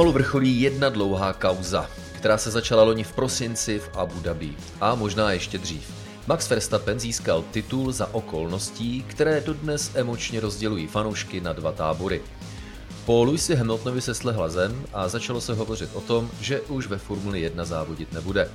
Pomalu 0.00 0.12
vrcholí 0.12 0.60
jedna 0.60 0.88
dlouhá 0.88 1.32
kauza, 1.32 1.90
která 2.12 2.38
se 2.38 2.50
začala 2.50 2.82
loni 2.82 3.04
v 3.04 3.12
prosinci 3.12 3.78
v 3.78 3.90
Abu 3.96 4.20
Dhabi 4.20 4.56
a 4.80 4.94
možná 4.94 5.32
ještě 5.32 5.58
dřív. 5.58 5.92
Max 6.26 6.50
Verstappen 6.50 7.00
získal 7.00 7.44
titul 7.50 7.92
za 7.92 8.14
okolností, 8.14 9.02
které 9.02 9.40
dodnes 9.40 9.90
emočně 9.94 10.40
rozdělují 10.40 10.86
fanoušky 10.86 11.40
na 11.40 11.52
dva 11.52 11.72
tábory. 11.72 12.22
Po 13.04 13.24
Louisi 13.24 13.54
Hamiltonovi 13.56 14.00
se 14.00 14.14
slehla 14.14 14.48
zem 14.48 14.84
a 14.92 15.08
začalo 15.08 15.40
se 15.40 15.54
hovořit 15.54 15.90
o 15.94 16.00
tom, 16.00 16.30
že 16.40 16.60
už 16.60 16.86
ve 16.86 16.98
Formuli 16.98 17.40
1 17.40 17.64
závodit 17.64 18.12
nebude. 18.12 18.50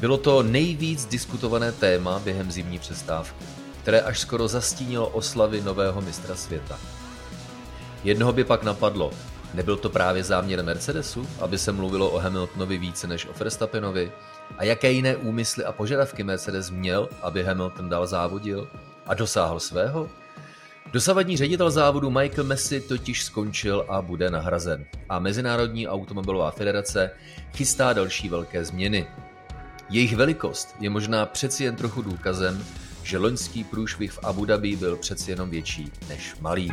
Bylo 0.00 0.16
to 0.16 0.42
nejvíc 0.42 1.06
diskutované 1.06 1.72
téma 1.72 2.18
během 2.18 2.52
zimní 2.52 2.78
přestávky, 2.78 3.44
které 3.82 4.00
až 4.00 4.20
skoro 4.20 4.48
zastínilo 4.48 5.08
oslavy 5.08 5.60
nového 5.60 6.00
mistra 6.00 6.36
světa. 6.36 6.78
Jednoho 8.04 8.32
by 8.32 8.44
pak 8.44 8.62
napadlo, 8.62 9.10
nebyl 9.54 9.76
to 9.76 9.90
právě 9.90 10.24
záměr 10.24 10.64
Mercedesu, 10.64 11.28
aby 11.40 11.58
se 11.58 11.72
mluvilo 11.72 12.10
o 12.10 12.18
Hamiltonovi 12.18 12.78
více 12.78 13.06
než 13.06 13.26
o 13.26 13.32
Verstappenovi? 13.38 14.12
A 14.58 14.64
jaké 14.64 14.90
jiné 14.90 15.16
úmysly 15.16 15.64
a 15.64 15.72
požadavky 15.72 16.22
Mercedes 16.22 16.70
měl, 16.70 17.08
aby 17.22 17.44
Hamilton 17.44 17.88
dal 17.88 18.06
závodil 18.06 18.68
a 19.06 19.14
dosáhl 19.14 19.60
svého? 19.60 20.08
Dosavadní 20.92 21.36
ředitel 21.36 21.70
závodu 21.70 22.10
Michael 22.10 22.44
Messi 22.44 22.80
totiž 22.80 23.24
skončil 23.24 23.84
a 23.88 24.02
bude 24.02 24.30
nahrazen. 24.30 24.84
A 25.08 25.18
Mezinárodní 25.18 25.88
automobilová 25.88 26.50
federace 26.50 27.10
chystá 27.54 27.92
další 27.92 28.28
velké 28.28 28.64
změny. 28.64 29.06
Jejich 29.90 30.16
velikost 30.16 30.74
je 30.80 30.90
možná 30.90 31.26
přeci 31.26 31.64
jen 31.64 31.76
trochu 31.76 32.02
důkazem, 32.02 32.64
že 33.02 33.18
loňský 33.18 33.64
průšvih 33.64 34.12
v 34.12 34.18
Abu 34.22 34.44
Dhabi 34.44 34.76
byl 34.76 34.96
přeci 34.96 35.30
jenom 35.30 35.50
větší 35.50 35.92
než 36.08 36.34
malý. 36.40 36.72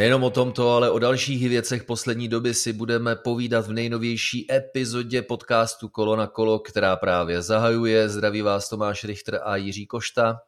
Nejenom 0.00 0.24
o 0.24 0.30
tomto, 0.30 0.70
ale 0.70 0.90
o 0.90 0.98
dalších 0.98 1.48
věcech 1.48 1.84
poslední 1.84 2.28
doby 2.28 2.54
si 2.54 2.72
budeme 2.72 3.16
povídat 3.16 3.66
v 3.66 3.72
nejnovější 3.72 4.52
epizodě 4.52 5.22
podcastu 5.22 5.88
Kolo 5.88 6.16
na 6.16 6.26
kolo, 6.26 6.58
která 6.58 6.96
právě 6.96 7.42
zahajuje. 7.42 8.08
Zdraví 8.08 8.42
vás 8.42 8.68
Tomáš 8.68 9.04
Richter 9.04 9.40
a 9.44 9.56
Jiří 9.56 9.86
Košta. 9.86 10.38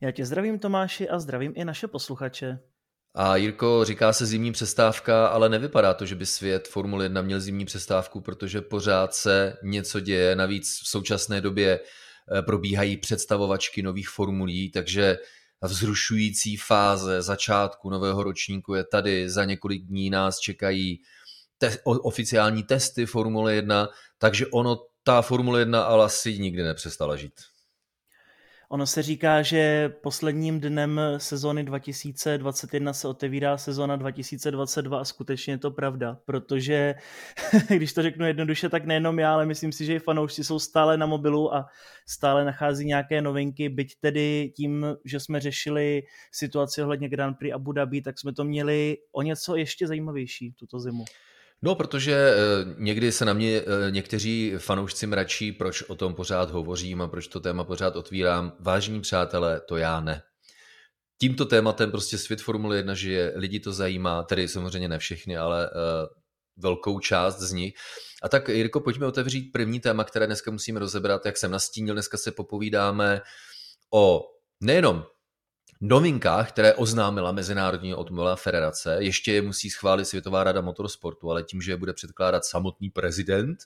Já 0.00 0.10
tě 0.10 0.24
zdravím 0.24 0.58
Tomáši 0.58 1.08
a 1.08 1.18
zdravím 1.18 1.52
i 1.56 1.64
naše 1.64 1.88
posluchače. 1.88 2.58
A 3.14 3.36
Jirko, 3.36 3.84
říká 3.84 4.12
se 4.12 4.26
zimní 4.26 4.52
přestávka, 4.52 5.26
ale 5.26 5.48
nevypadá 5.48 5.94
to, 5.94 6.06
že 6.06 6.14
by 6.14 6.26
svět 6.26 6.68
Formule 6.68 7.04
1 7.04 7.22
měl 7.22 7.40
zimní 7.40 7.64
přestávku, 7.64 8.20
protože 8.20 8.60
pořád 8.60 9.14
se 9.14 9.56
něco 9.62 10.00
děje. 10.00 10.36
Navíc 10.36 10.80
v 10.84 10.88
současné 10.88 11.40
době 11.40 11.80
eh, 11.80 12.42
probíhají 12.42 12.96
představovačky 12.96 13.82
nových 13.82 14.08
formulí, 14.08 14.70
takže 14.70 15.18
vzrušující 15.62 16.56
fáze 16.56 17.22
začátku 17.22 17.90
nového 17.90 18.22
ročníku 18.22 18.74
je 18.74 18.84
tady. 18.84 19.30
Za 19.30 19.44
několik 19.44 19.84
dní 19.84 20.10
nás 20.10 20.38
čekají 20.38 21.00
te- 21.58 21.78
oficiální 21.84 22.62
testy 22.62 23.06
Formule 23.06 23.54
1, 23.54 23.88
takže 24.18 24.46
ono, 24.46 24.78
ta 25.02 25.22
Formule 25.22 25.60
1 25.60 25.82
ale 25.82 26.04
asi 26.04 26.38
nikdy 26.38 26.62
nepřestala 26.62 27.16
žít. 27.16 27.55
Ono 28.68 28.86
se 28.86 29.02
říká, 29.02 29.42
že 29.42 29.88
posledním 29.88 30.60
dnem 30.60 31.00
sezóny 31.16 31.64
2021 31.64 32.92
se 32.92 33.08
otevírá 33.08 33.58
sezóna 33.58 33.96
2022 33.96 35.00
a 35.00 35.04
skutečně 35.04 35.52
je 35.52 35.58
to 35.58 35.70
pravda, 35.70 36.18
protože 36.24 36.94
když 37.68 37.92
to 37.92 38.02
řeknu 38.02 38.26
jednoduše, 38.26 38.68
tak 38.68 38.84
nejenom 38.84 39.18
já, 39.18 39.32
ale 39.32 39.46
myslím 39.46 39.72
si, 39.72 39.84
že 39.84 39.94
i 39.94 39.98
fanoušci 39.98 40.44
jsou 40.44 40.58
stále 40.58 40.96
na 40.96 41.06
mobilu 41.06 41.54
a 41.54 41.66
stále 42.08 42.44
nachází 42.44 42.86
nějaké 42.86 43.22
novinky, 43.22 43.68
byť 43.68 44.00
tedy 44.00 44.52
tím, 44.56 44.86
že 45.04 45.20
jsme 45.20 45.40
řešili 45.40 46.02
situaci 46.32 46.82
ohledně 46.82 47.08
Grand 47.08 47.38
Prix 47.38 47.54
Abu 47.54 47.72
Dhabi, 47.72 48.02
tak 48.02 48.18
jsme 48.18 48.32
to 48.32 48.44
měli 48.44 48.96
o 49.12 49.22
něco 49.22 49.56
ještě 49.56 49.86
zajímavější 49.86 50.52
tuto 50.52 50.80
zimu. 50.80 51.04
No, 51.62 51.74
protože 51.74 52.12
eh, 52.14 52.36
někdy 52.78 53.12
se 53.12 53.24
na 53.24 53.32
mě 53.32 53.60
eh, 53.60 53.90
někteří 53.90 54.54
fanoušci 54.58 55.06
mračí, 55.06 55.52
proč 55.52 55.82
o 55.82 55.94
tom 55.94 56.14
pořád 56.14 56.50
hovořím 56.50 57.02
a 57.02 57.08
proč 57.08 57.26
to 57.28 57.40
téma 57.40 57.64
pořád 57.64 57.96
otvírám. 57.96 58.52
Vážení 58.60 59.00
přátelé, 59.00 59.60
to 59.68 59.76
já 59.76 60.00
ne. 60.00 60.22
Tímto 61.20 61.44
tématem 61.44 61.90
prostě 61.90 62.18
svět 62.18 62.42
Formule 62.42 62.76
1 62.76 62.94
žije, 62.94 63.32
lidi 63.36 63.60
to 63.60 63.72
zajímá, 63.72 64.22
tedy 64.22 64.48
samozřejmě 64.48 64.88
ne 64.88 64.98
všechny, 64.98 65.36
ale 65.36 65.70
uh, 65.70 66.06
velkou 66.56 67.00
část 67.00 67.38
z 67.38 67.52
nich. 67.52 67.74
A 68.22 68.28
tak, 68.28 68.48
Jirko, 68.48 68.80
pojďme 68.80 69.06
otevřít 69.06 69.52
první 69.52 69.80
téma, 69.80 70.04
které 70.04 70.26
dneska 70.26 70.50
musíme 70.50 70.80
rozebrat. 70.80 71.26
Jak 71.26 71.36
jsem 71.36 71.50
nastínil, 71.50 71.94
dneska 71.94 72.16
se 72.16 72.32
popovídáme 72.32 73.20
o 73.94 74.22
nejenom 74.60 75.04
novinkách, 75.80 76.48
které 76.48 76.74
oznámila 76.74 77.32
Mezinárodní 77.32 77.94
automobilová 77.94 78.36
federace. 78.36 78.96
Ještě 78.98 79.32
je 79.32 79.42
musí 79.42 79.70
schválit 79.70 80.04
Světová 80.04 80.44
rada 80.44 80.60
motorsportu, 80.60 81.30
ale 81.30 81.42
tím, 81.42 81.62
že 81.62 81.72
je 81.72 81.76
bude 81.76 81.92
předkládat 81.92 82.44
samotný 82.44 82.90
prezident, 82.90 83.58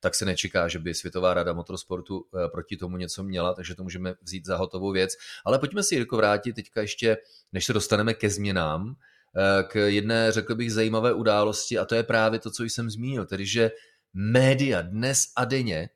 tak 0.00 0.14
se 0.14 0.24
nečeká, 0.24 0.68
že 0.68 0.78
by 0.78 0.94
Světová 0.94 1.34
rada 1.34 1.52
motorsportu 1.52 2.24
eh, 2.34 2.48
proti 2.48 2.76
tomu 2.76 2.96
něco 2.96 3.22
měla, 3.22 3.54
takže 3.54 3.74
to 3.74 3.82
můžeme 3.82 4.14
vzít 4.22 4.46
za 4.46 4.56
hotovou 4.56 4.92
věc. 4.92 5.12
Ale 5.44 5.58
pojďme 5.58 5.82
si, 5.82 5.94
Jirko, 5.94 6.16
vrátit 6.16 6.52
teďka 6.52 6.80
ještě, 6.80 7.16
než 7.52 7.64
se 7.64 7.72
dostaneme 7.72 8.14
ke 8.14 8.30
změnám, 8.30 8.94
eh, 9.36 9.62
k 9.62 9.86
jedné, 9.86 10.32
řekl 10.32 10.54
bych, 10.54 10.72
zajímavé 10.72 11.12
události 11.12 11.78
a 11.78 11.84
to 11.84 11.94
je 11.94 12.02
právě 12.02 12.38
to, 12.38 12.50
co 12.50 12.64
jsem 12.64 12.90
zmínil, 12.90 13.26
tedy 13.26 13.46
že 13.46 13.70
média 14.14 14.82
dnes 14.82 15.26
a 15.36 15.44
denně 15.44 15.88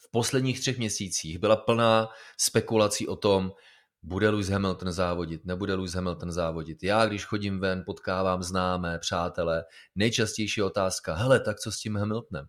v 0.00 0.10
posledních 0.10 0.60
třech 0.60 0.78
měsících 0.78 1.38
byla 1.38 1.56
plná 1.56 2.08
spekulací 2.38 3.08
o 3.08 3.16
tom, 3.16 3.52
bude 4.02 4.30
Lewis 4.30 4.48
Hamilton 4.48 4.92
závodit, 4.92 5.44
nebude 5.44 5.74
Lewis 5.74 5.94
Hamilton 5.94 6.32
závodit. 6.32 6.82
Já, 6.82 7.06
když 7.06 7.24
chodím 7.24 7.60
ven, 7.60 7.82
potkávám 7.86 8.42
známé, 8.42 8.98
přátelé, 8.98 9.64
nejčastější 9.94 10.62
otázka, 10.62 11.14
hele, 11.14 11.40
tak 11.40 11.60
co 11.60 11.72
s 11.72 11.78
tím 11.78 11.96
Hamiltonem? 11.96 12.46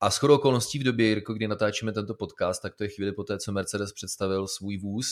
A 0.00 0.10
shodou 0.10 0.34
okolností 0.34 0.78
v 0.78 0.84
době, 0.84 1.06
Jirko, 1.06 1.34
kdy 1.34 1.48
natáčíme 1.48 1.92
tento 1.92 2.14
podcast, 2.14 2.62
tak 2.62 2.76
to 2.76 2.84
je 2.84 2.88
chvíli 2.88 3.12
poté, 3.12 3.38
co 3.38 3.52
Mercedes 3.52 3.92
představil 3.92 4.48
svůj 4.48 4.78
vůz 4.78 5.06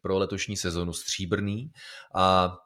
pro 0.00 0.18
letošní 0.18 0.56
sezonu 0.56 0.92
stříbrný 0.92 1.70
a 2.14 2.56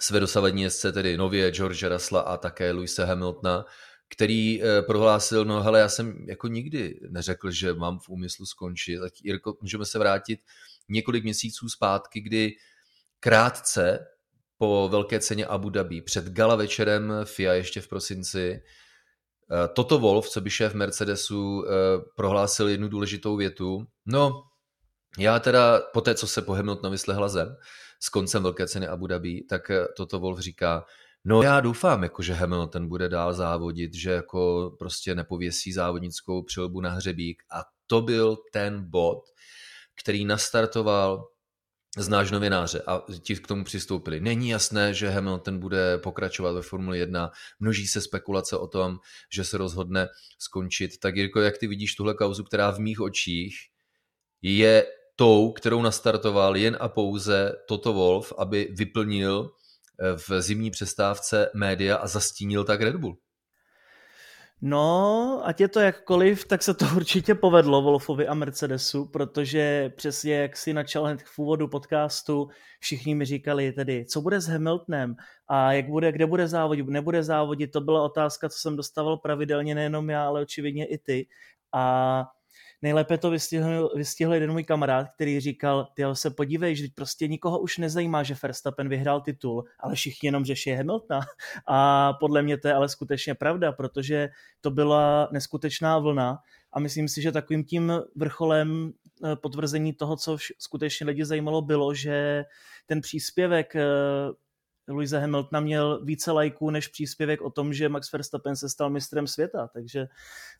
své 0.00 0.20
dosavadní 0.20 0.62
jezdce, 0.62 0.92
tedy 0.92 1.16
nově 1.16 1.50
George 1.50 1.82
Russella 1.82 2.20
a 2.20 2.36
také 2.36 2.72
Luise 2.72 3.04
Hamiltona, 3.04 3.64
který 4.08 4.62
eh, 4.62 4.82
prohlásil, 4.82 5.44
no 5.44 5.62
hele, 5.62 5.80
já 5.80 5.88
jsem 5.88 6.24
jako 6.28 6.48
nikdy 6.48 7.00
neřekl, 7.10 7.50
že 7.50 7.74
mám 7.74 7.98
v 7.98 8.08
úmyslu 8.08 8.46
skončit. 8.46 8.98
Tak 8.98 9.12
Jirko, 9.22 9.56
můžeme 9.60 9.84
se 9.84 9.98
vrátit 9.98 10.40
několik 10.88 11.24
měsíců 11.24 11.68
zpátky, 11.68 12.20
kdy 12.20 12.52
krátce 13.20 14.06
po 14.58 14.88
velké 14.92 15.20
ceně 15.20 15.46
Abu 15.46 15.70
Dhabi, 15.70 16.02
před 16.02 16.24
gala 16.24 16.56
večerem 16.56 17.12
FIA 17.24 17.52
ještě 17.52 17.80
v 17.80 17.88
prosinci, 17.88 18.62
eh, 19.52 19.68
Toto 19.68 19.98
Wolf, 19.98 20.28
co 20.28 20.40
by 20.40 20.50
šéf 20.50 20.74
Mercedesu, 20.74 21.64
eh, 21.66 21.70
prohlásil 22.16 22.68
jednu 22.68 22.88
důležitou 22.88 23.36
větu. 23.36 23.86
No, 24.06 24.42
já 25.18 25.40
teda 25.40 25.80
po 25.80 26.00
té, 26.00 26.14
co 26.14 26.26
se 26.26 26.42
po 26.42 26.52
Hamiltonovi 26.52 26.98
slehla 26.98 27.28
zem 27.28 27.56
s 28.00 28.08
koncem 28.08 28.42
velké 28.42 28.68
ceny 28.68 28.88
Abu 28.88 29.06
Dhabi, 29.06 29.44
tak 29.48 29.70
eh, 29.70 29.86
Toto 29.96 30.18
Wolf 30.20 30.38
říká, 30.38 30.84
no 31.24 31.42
já 31.42 31.60
doufám, 31.60 32.02
jako, 32.02 32.22
že 32.22 32.34
Hamilton 32.34 32.88
bude 32.88 33.08
dál 33.08 33.34
závodit, 33.34 33.94
že 33.94 34.10
jako 34.10 34.72
prostě 34.78 35.14
nepověsí 35.14 35.72
závodnickou 35.72 36.42
přilbu 36.42 36.80
na 36.80 36.90
hřebík 36.90 37.42
a 37.52 37.64
to 37.86 38.02
byl 38.02 38.36
ten 38.52 38.90
bod, 38.90 39.18
který 40.00 40.24
nastartoval 40.24 41.28
znáš 41.96 42.30
novináře 42.30 42.82
a 42.86 43.02
ti 43.22 43.36
k 43.36 43.46
tomu 43.46 43.64
přistoupili. 43.64 44.20
Není 44.20 44.48
jasné, 44.48 44.94
že 44.94 45.08
Hamilton 45.08 45.58
bude 45.58 45.98
pokračovat 45.98 46.52
ve 46.52 46.62
Formuli 46.62 46.98
1, 46.98 47.30
množí 47.60 47.86
se 47.86 48.00
spekulace 48.00 48.56
o 48.56 48.66
tom, 48.66 48.98
že 49.32 49.44
se 49.44 49.58
rozhodne 49.58 50.08
skončit. 50.38 50.98
Tak 50.98 51.16
Jirko, 51.16 51.40
jak 51.40 51.58
ty 51.58 51.66
vidíš 51.66 51.94
tuhle 51.94 52.14
kauzu, 52.14 52.44
která 52.44 52.70
v 52.70 52.78
mých 52.78 53.00
očích 53.00 53.56
je 54.42 54.86
tou, 55.16 55.52
kterou 55.52 55.82
nastartoval 55.82 56.56
jen 56.56 56.76
a 56.80 56.88
pouze 56.88 57.52
Toto 57.68 57.92
Wolf, 57.92 58.32
aby 58.38 58.68
vyplnil 58.70 59.50
eh, 60.00 60.16
v 60.16 60.42
zimní 60.42 60.70
přestávce 60.70 61.50
média 61.54 61.96
a 61.96 62.06
zastínil 62.06 62.64
tak 62.64 62.80
Red 62.80 62.96
Bull. 62.96 63.16
No, 64.62 65.40
ať 65.44 65.60
je 65.60 65.68
to 65.68 65.80
jakkoliv, 65.80 66.44
tak 66.44 66.62
se 66.62 66.74
to 66.74 66.86
určitě 66.96 67.34
povedlo 67.34 67.82
Wolfovi 67.82 68.26
a 68.28 68.34
Mercedesu, 68.34 69.04
protože 69.04 69.92
přesně 69.96 70.34
jak 70.34 70.56
si 70.56 70.72
načal 70.72 71.04
hned 71.04 71.22
v 71.22 71.38
úvodu 71.38 71.68
podcastu, 71.68 72.48
všichni 72.80 73.14
mi 73.14 73.24
říkali 73.24 73.72
tedy, 73.72 74.04
co 74.04 74.20
bude 74.20 74.40
s 74.40 74.48
Hamiltonem 74.48 75.16
a 75.48 75.72
jak 75.72 75.86
bude, 75.86 76.12
kde 76.12 76.26
bude 76.26 76.48
závodit, 76.48 76.88
nebude 76.88 77.22
závodit, 77.22 77.72
to 77.72 77.80
byla 77.80 78.02
otázka, 78.02 78.48
co 78.48 78.58
jsem 78.58 78.76
dostával 78.76 79.16
pravidelně 79.16 79.74
nejenom 79.74 80.10
já, 80.10 80.26
ale 80.26 80.40
očividně 80.40 80.86
i 80.86 80.98
ty. 80.98 81.26
A 81.72 82.24
Nejlépe 82.82 83.18
to 83.18 83.30
vystihl, 83.30 83.90
vystihl 83.94 84.34
jeden 84.34 84.52
můj 84.52 84.64
kamarád, 84.64 85.06
který 85.14 85.40
říkal, 85.40 85.88
ty 85.94 86.02
se 86.12 86.30
podívej, 86.30 86.76
že 86.76 86.86
prostě 86.94 87.28
nikoho 87.28 87.58
už 87.58 87.78
nezajímá, 87.78 88.22
že 88.22 88.36
Verstappen 88.42 88.88
vyhrál 88.88 89.20
titul, 89.20 89.64
ale 89.80 89.94
všichni 89.94 90.26
jenom 90.26 90.44
řeší 90.44 90.70
Hamiltona. 90.70 91.20
A 91.66 92.12
podle 92.12 92.42
mě 92.42 92.58
to 92.58 92.68
je 92.68 92.74
ale 92.74 92.88
skutečně 92.88 93.34
pravda, 93.34 93.72
protože 93.72 94.28
to 94.60 94.70
byla 94.70 95.28
neskutečná 95.32 95.98
vlna 95.98 96.38
a 96.72 96.80
myslím 96.80 97.08
si, 97.08 97.22
že 97.22 97.32
takovým 97.32 97.64
tím 97.64 97.92
vrcholem 98.16 98.92
potvrzení 99.42 99.92
toho, 99.92 100.16
co 100.16 100.36
skutečně 100.58 101.06
lidi 101.06 101.24
zajímalo, 101.24 101.62
bylo, 101.62 101.94
že 101.94 102.44
ten 102.86 103.00
příspěvek 103.00 103.74
Louise 104.88 105.18
Hamiltona 105.18 105.60
měl 105.60 106.04
více 106.04 106.32
lajků 106.32 106.70
než 106.70 106.88
příspěvek 106.88 107.40
o 107.40 107.50
tom, 107.50 107.72
že 107.72 107.88
Max 107.88 108.12
Verstappen 108.12 108.56
se 108.56 108.68
stal 108.68 108.90
mistrem 108.90 109.26
světa. 109.26 109.68
Takže 109.72 110.08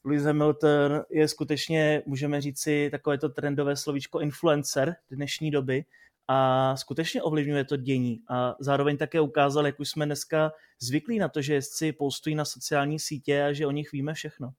Lewis 0.05 0.23
Hamilton 0.23 1.05
je 1.11 1.29
skutečně, 1.29 2.03
můžeme 2.07 2.41
říci, 2.41 2.89
takovéto 2.91 3.29
trendové 3.29 3.77
slovíčko 3.77 4.21
influencer 4.21 4.97
dnešní 5.11 5.51
doby 5.51 5.85
a 6.29 6.77
skutečně 6.77 7.23
ovlivňuje 7.23 7.65
to 7.65 7.77
dění. 7.77 8.21
A 8.29 8.57
zároveň 8.61 8.97
také 8.97 9.21
ukázal, 9.21 9.67
jak 9.67 9.81
už 9.81 9.91
jsme 9.91 10.07
dneska 10.07 10.53
zvyklí 10.81 11.19
na 11.19 11.29
to, 11.29 11.43
že 11.43 11.55
jezdci 11.55 11.93
postují 11.93 12.35
na 12.35 12.45
sociální 12.45 12.99
sítě 12.99 13.43
a 13.43 13.53
že 13.53 13.67
o 13.67 13.71
nich 13.71 13.93
víme 13.93 14.15
všechno. 14.15 14.53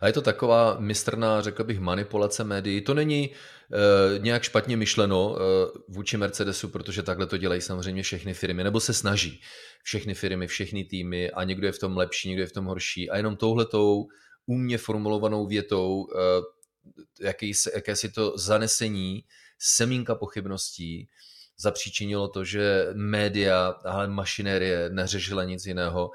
A 0.00 0.06
je 0.06 0.12
to 0.12 0.22
taková 0.22 0.76
mistrná, 0.78 1.40
řekl 1.40 1.64
bych, 1.64 1.80
manipulace 1.80 2.44
médií. 2.44 2.80
To 2.80 2.94
není 2.94 3.30
e, 3.30 4.18
nějak 4.18 4.42
špatně 4.42 4.76
myšleno 4.76 5.36
e, 5.36 5.40
vůči 5.88 6.16
Mercedesu, 6.16 6.68
protože 6.68 7.02
takhle 7.02 7.26
to 7.26 7.36
dělají 7.36 7.60
samozřejmě 7.60 8.02
všechny 8.02 8.34
firmy, 8.34 8.64
nebo 8.64 8.80
se 8.80 8.94
snaží 8.94 9.40
všechny 9.82 10.14
firmy, 10.14 10.46
všechny 10.46 10.84
týmy 10.84 11.30
a 11.30 11.44
někdo 11.44 11.66
je 11.66 11.72
v 11.72 11.78
tom 11.78 11.96
lepší, 11.96 12.28
někdo 12.28 12.42
je 12.42 12.46
v 12.46 12.52
tom 12.52 12.64
horší. 12.64 13.10
A 13.10 13.16
jenom 13.16 13.36
touhletou 13.36 14.06
úmě 14.46 14.78
formulovanou 14.78 15.46
větou, 15.46 16.06
e, 16.16 17.26
jaký, 17.26 17.52
jaké 17.74 17.94
to 18.14 18.38
zanesení 18.38 19.24
semínka 19.58 20.14
pochybností 20.14 21.08
zapříčinilo 21.58 22.28
to, 22.28 22.44
že 22.44 22.86
média, 22.94 23.74
ale 23.84 24.08
mašinérie 24.08 24.90
neřešila 24.90 25.44
nic 25.44 25.66
jiného, 25.66 26.10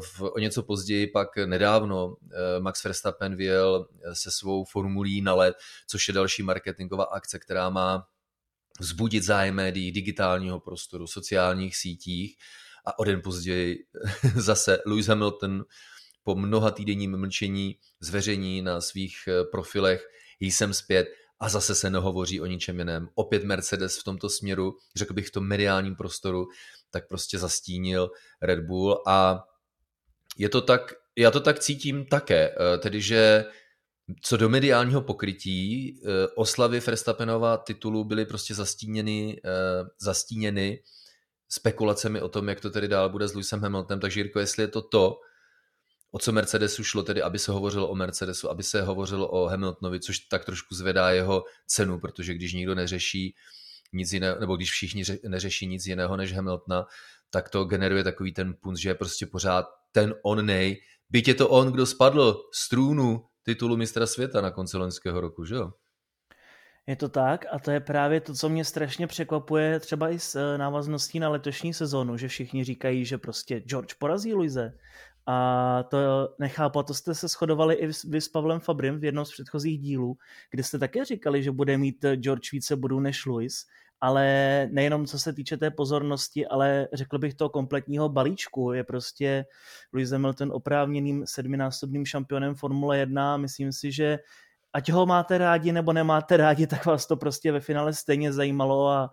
v, 0.00 0.22
o 0.22 0.38
něco 0.38 0.62
později 0.62 1.06
pak 1.06 1.36
nedávno 1.36 2.16
eh, 2.32 2.60
Max 2.60 2.84
Verstappen 2.84 3.36
vyjel 3.36 3.88
eh, 3.90 4.14
se 4.14 4.30
svou 4.30 4.64
formulí 4.64 5.22
na 5.22 5.34
let, 5.34 5.56
což 5.86 6.08
je 6.08 6.14
další 6.14 6.42
marketingová 6.42 7.04
akce, 7.04 7.38
která 7.38 7.70
má 7.70 8.06
vzbudit 8.80 9.24
zájem 9.24 9.54
médií, 9.54 9.92
digitálního 9.92 10.60
prostoru, 10.60 11.06
sociálních 11.06 11.76
sítích 11.76 12.36
a 12.86 12.98
o 12.98 13.04
den 13.04 13.22
později 13.22 13.78
zase 14.36 14.78
Lewis 14.86 15.06
Hamilton 15.06 15.64
po 16.22 16.34
mnoha 16.34 16.70
týdenním 16.70 17.16
mlčení 17.16 17.78
zveřejní 18.00 18.62
na 18.62 18.80
svých 18.80 19.16
profilech 19.50 20.04
jsem 20.40 20.74
zpět 20.74 21.08
a 21.40 21.48
zase 21.48 21.74
se 21.74 21.90
nehovoří 21.90 22.40
o 22.40 22.46
ničem 22.46 22.78
jiném. 22.78 23.08
Opět 23.14 23.44
Mercedes 23.44 23.98
v 23.98 24.04
tomto 24.04 24.28
směru, 24.28 24.76
řekl 24.96 25.14
bych 25.14 25.28
v 25.28 25.30
tom 25.30 25.46
mediálním 25.46 25.96
prostoru, 25.96 26.48
tak 26.90 27.08
prostě 27.08 27.38
zastínil 27.38 28.10
Red 28.42 28.60
Bull 28.60 29.02
a 29.06 29.44
je 30.38 30.48
to 30.48 30.60
tak, 30.60 30.94
já 31.16 31.30
to 31.30 31.40
tak 31.40 31.58
cítím 31.58 32.06
také, 32.06 32.50
eh, 32.50 32.78
tedy 32.78 33.00
že 33.00 33.44
co 34.22 34.36
do 34.36 34.48
mediálního 34.48 35.02
pokrytí, 35.02 35.88
eh, 35.96 36.28
oslavy 36.34 36.80
Verstappenova 36.80 37.56
titulu 37.56 38.04
byly 38.04 38.24
prostě 38.24 38.54
zastíněny, 38.54 39.40
eh, 39.44 39.84
zastíněny 40.00 40.82
spekulacemi 41.48 42.20
o 42.20 42.28
tom, 42.28 42.48
jak 42.48 42.60
to 42.60 42.70
tedy 42.70 42.88
dál 42.88 43.08
bude 43.08 43.28
s 43.28 43.34
Lewisem 43.34 43.60
Hamiltonem. 43.60 44.00
Takže 44.00 44.20
Jirko, 44.20 44.38
jestli 44.38 44.62
je 44.62 44.68
to 44.68 44.82
to, 44.82 45.16
o 46.10 46.18
co 46.18 46.32
Mercedesu 46.32 46.84
šlo, 46.84 47.02
tedy 47.02 47.22
aby 47.22 47.38
se 47.38 47.52
hovořilo 47.52 47.88
o 47.88 47.94
Mercedesu, 47.94 48.50
aby 48.50 48.62
se 48.62 48.82
hovořilo 48.82 49.28
o 49.28 49.46
Hamiltonovi, 49.46 50.00
což 50.00 50.18
tak 50.18 50.44
trošku 50.44 50.74
zvedá 50.74 51.10
jeho 51.10 51.44
cenu, 51.66 52.00
protože 52.00 52.34
když 52.34 52.52
nikdo 52.52 52.74
neřeší 52.74 53.34
nic 53.92 54.12
jiného, 54.12 54.40
nebo 54.40 54.56
když 54.56 54.70
všichni 54.70 55.02
neřeší 55.28 55.66
nic 55.66 55.86
jiného 55.86 56.16
než 56.16 56.32
Hamiltona, 56.32 56.86
tak 57.30 57.48
to 57.48 57.64
generuje 57.64 58.04
takový 58.04 58.32
ten 58.32 58.54
punc, 58.62 58.78
že 58.78 58.90
je 58.90 58.94
prostě 58.94 59.26
pořád 59.26 59.66
ten 59.92 60.14
nej. 60.42 60.76
Byť 61.10 61.28
je 61.28 61.34
to 61.34 61.48
on, 61.48 61.72
kdo 61.72 61.86
spadl 61.86 62.42
z 62.54 62.68
trůnu 62.68 63.24
titulu 63.42 63.76
mistra 63.76 64.06
světa 64.06 64.40
na 64.40 64.50
konci 64.50 64.76
loňského 64.76 65.20
roku, 65.20 65.44
že 65.44 65.54
jo? 65.54 65.72
Je 66.86 66.96
to 66.96 67.08
tak 67.08 67.44
a 67.52 67.58
to 67.58 67.70
je 67.70 67.80
právě 67.80 68.20
to, 68.20 68.34
co 68.34 68.48
mě 68.48 68.64
strašně 68.64 69.06
překvapuje 69.06 69.80
třeba 69.80 70.10
i 70.10 70.18
s 70.18 70.34
eh, 70.34 70.58
návazností 70.58 71.20
na 71.20 71.28
letošní 71.28 71.74
sezonu, 71.74 72.16
že 72.16 72.28
všichni 72.28 72.64
říkají, 72.64 73.04
že 73.04 73.18
prostě 73.18 73.60
George 73.60 73.94
porazí 73.98 74.34
Luise. 74.34 74.72
A 75.30 75.84
to 75.90 75.98
nechápu, 76.38 76.82
to 76.82 76.94
jste 76.94 77.14
se 77.14 77.28
shodovali 77.28 77.74
i 77.74 77.88
vy 78.08 78.20
s 78.20 78.28
Pavlem 78.28 78.60
Fabrim 78.60 78.98
v 78.98 79.04
jednom 79.04 79.24
z 79.24 79.32
předchozích 79.32 79.80
dílů, 79.80 80.16
kde 80.50 80.62
jste 80.62 80.78
také 80.78 81.04
říkali, 81.04 81.42
že 81.42 81.50
bude 81.50 81.78
mít 81.78 82.04
George 82.14 82.52
více 82.52 82.76
bodů 82.76 83.00
než 83.00 83.26
Luis 83.26 83.66
ale 84.00 84.68
nejenom 84.72 85.06
co 85.06 85.18
se 85.18 85.32
týče 85.32 85.56
té 85.56 85.70
pozornosti, 85.70 86.46
ale 86.46 86.88
řekl 86.92 87.18
bych 87.18 87.34
to 87.34 87.48
kompletního 87.48 88.08
balíčku. 88.08 88.72
Je 88.72 88.84
prostě 88.84 89.46
Lewis 89.92 90.10
Hamilton 90.10 90.52
oprávněným 90.52 91.24
sedminásobným 91.26 92.06
šampionem 92.06 92.54
Formule 92.54 92.98
1 92.98 93.36
myslím 93.36 93.72
si, 93.72 93.92
že 93.92 94.18
ať 94.72 94.90
ho 94.90 95.06
máte 95.06 95.38
rádi 95.38 95.72
nebo 95.72 95.92
nemáte 95.92 96.36
rádi, 96.36 96.66
tak 96.66 96.86
vás 96.86 97.06
to 97.06 97.16
prostě 97.16 97.52
ve 97.52 97.60
finále 97.60 97.92
stejně 97.92 98.32
zajímalo 98.32 98.88
a 98.88 99.10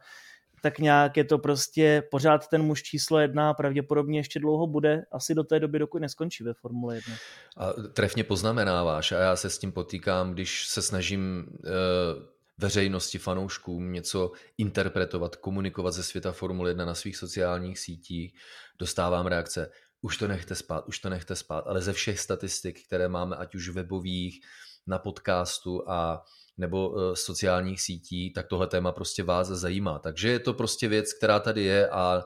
tak 0.65 0.79
nějak 0.79 1.17
je 1.17 1.23
to 1.23 1.38
prostě 1.38 2.03
pořád 2.12 2.47
ten 2.47 2.62
muž 2.62 2.83
číslo 2.83 3.19
jedna 3.19 3.53
pravděpodobně 3.53 4.19
ještě 4.19 4.39
dlouho 4.39 4.67
bude, 4.67 5.06
asi 5.12 5.35
do 5.35 5.44
té 5.44 5.59
doby, 5.59 5.79
dokud 5.79 6.01
neskončí 6.01 6.44
ve 6.44 6.53
Formule 6.53 6.95
1. 6.95 7.15
A 7.57 7.73
trefně 7.73 8.23
poznamenáváš 8.23 9.12
a 9.12 9.19
já 9.19 9.35
se 9.35 9.50
s 9.50 9.57
tím 9.57 9.71
potýkám, 9.71 10.33
když 10.33 10.67
se 10.67 10.81
snažím 10.81 11.45
uh 11.50 12.35
veřejnosti, 12.57 13.17
fanouškům 13.17 13.91
něco 13.91 14.31
interpretovat, 14.57 15.35
komunikovat 15.35 15.91
ze 15.91 16.03
světa 16.03 16.31
Formule 16.31 16.69
1 16.69 16.85
na 16.85 16.95
svých 16.95 17.17
sociálních 17.17 17.79
sítích, 17.79 18.33
dostávám 18.79 19.25
reakce, 19.25 19.71
už 20.01 20.17
to 20.17 20.27
nechte 20.27 20.56
spát, 20.56 20.88
už 20.88 21.00
to 21.00 21.09
nechte 21.09 21.35
spát, 21.35 21.67
ale 21.67 21.81
ze 21.81 21.94
všech 21.94 22.19
statistik, 22.19 22.88
které 22.88 23.07
máme, 23.07 23.35
ať 23.35 23.56
už 23.56 23.69
webových, 23.69 24.39
na 24.88 25.00
podcastu 25.00 25.89
a 25.89 26.23
nebo 26.57 26.89
uh, 26.89 27.13
sociálních 27.13 27.81
sítí, 27.81 28.33
tak 28.33 28.47
tohle 28.47 28.67
téma 28.67 28.91
prostě 28.91 29.23
vás 29.23 29.47
zajímá. 29.47 29.99
Takže 29.99 30.29
je 30.29 30.39
to 30.39 30.53
prostě 30.53 30.87
věc, 30.87 31.13
která 31.13 31.39
tady 31.39 31.63
je 31.63 31.89
a 31.89 32.23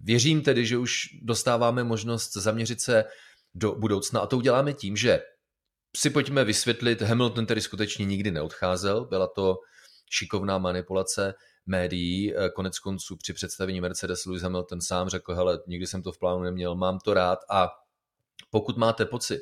věřím 0.00 0.42
tedy, 0.42 0.66
že 0.66 0.78
už 0.78 0.92
dostáváme 1.22 1.84
možnost 1.84 2.32
zaměřit 2.36 2.80
se 2.80 3.04
do 3.54 3.74
budoucna. 3.74 4.20
A 4.20 4.26
to 4.26 4.36
uděláme 4.36 4.72
tím, 4.72 4.96
že 4.96 5.20
si 5.96 6.10
pojďme 6.10 6.44
vysvětlit, 6.44 7.02
Hamilton 7.02 7.46
tedy 7.46 7.60
skutečně 7.60 8.04
nikdy 8.04 8.30
neodcházel, 8.30 9.04
byla 9.04 9.26
to 9.26 9.56
šikovná 10.10 10.58
manipulace 10.58 11.34
médií, 11.66 12.36
eh, 12.36 12.50
konec 12.50 12.78
konců 12.78 13.16
při 13.16 13.32
představení 13.32 13.80
Mercedes 13.80 14.24
Lewis 14.26 14.42
Hamilton 14.42 14.80
sám 14.80 15.08
řekl, 15.08 15.34
hele, 15.34 15.58
nikdy 15.66 15.86
jsem 15.86 16.02
to 16.02 16.12
v 16.12 16.18
plánu 16.18 16.42
neměl, 16.42 16.74
mám 16.74 16.98
to 16.98 17.14
rád. 17.14 17.38
A 17.50 17.68
pokud 18.50 18.76
máte 18.76 19.04
pocit, 19.04 19.40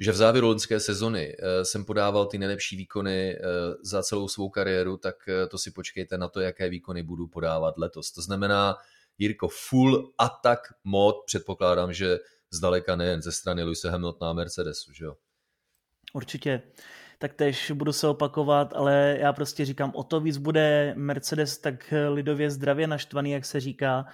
že 0.00 0.12
v 0.12 0.16
závěru 0.16 0.46
loňské 0.46 0.80
sezony 0.80 1.36
eh, 1.38 1.64
jsem 1.64 1.84
podával 1.84 2.26
ty 2.26 2.38
nejlepší 2.38 2.76
výkony 2.76 3.36
eh, 3.36 3.40
za 3.82 4.02
celou 4.02 4.28
svou 4.28 4.48
kariéru, 4.48 4.96
tak 4.96 5.14
to 5.50 5.58
si 5.58 5.70
počkejte 5.70 6.18
na 6.18 6.28
to, 6.28 6.40
jaké 6.40 6.68
výkony 6.68 7.02
budu 7.02 7.26
podávat 7.26 7.78
letos. 7.78 8.12
To 8.12 8.22
znamená, 8.22 8.76
Jirko, 9.18 9.48
full 9.48 10.12
attack 10.18 10.60
mod, 10.84 11.16
předpokládám, 11.26 11.92
že 11.92 12.18
zdaleka 12.50 12.96
nejen 12.96 13.22
ze 13.22 13.32
strany 13.32 13.62
Luise 13.62 13.90
Hamiltona 13.90 14.30
a 14.30 14.34
Mercedesu, 14.34 14.92
že 14.92 15.04
jo? 15.04 15.16
Určitě. 16.12 16.62
Tak 17.18 17.34
tež 17.34 17.70
budu 17.70 17.92
se 17.92 18.08
opakovat, 18.08 18.72
ale 18.76 19.16
já 19.20 19.32
prostě 19.32 19.64
říkám, 19.64 19.92
o 19.94 20.02
to 20.02 20.20
víc 20.20 20.36
bude 20.36 20.94
Mercedes 20.96 21.58
tak 21.58 21.94
lidově 22.08 22.50
zdravě 22.50 22.86
naštvaný, 22.86 23.30
jak 23.30 23.44
se 23.44 23.60
říká, 23.60 24.06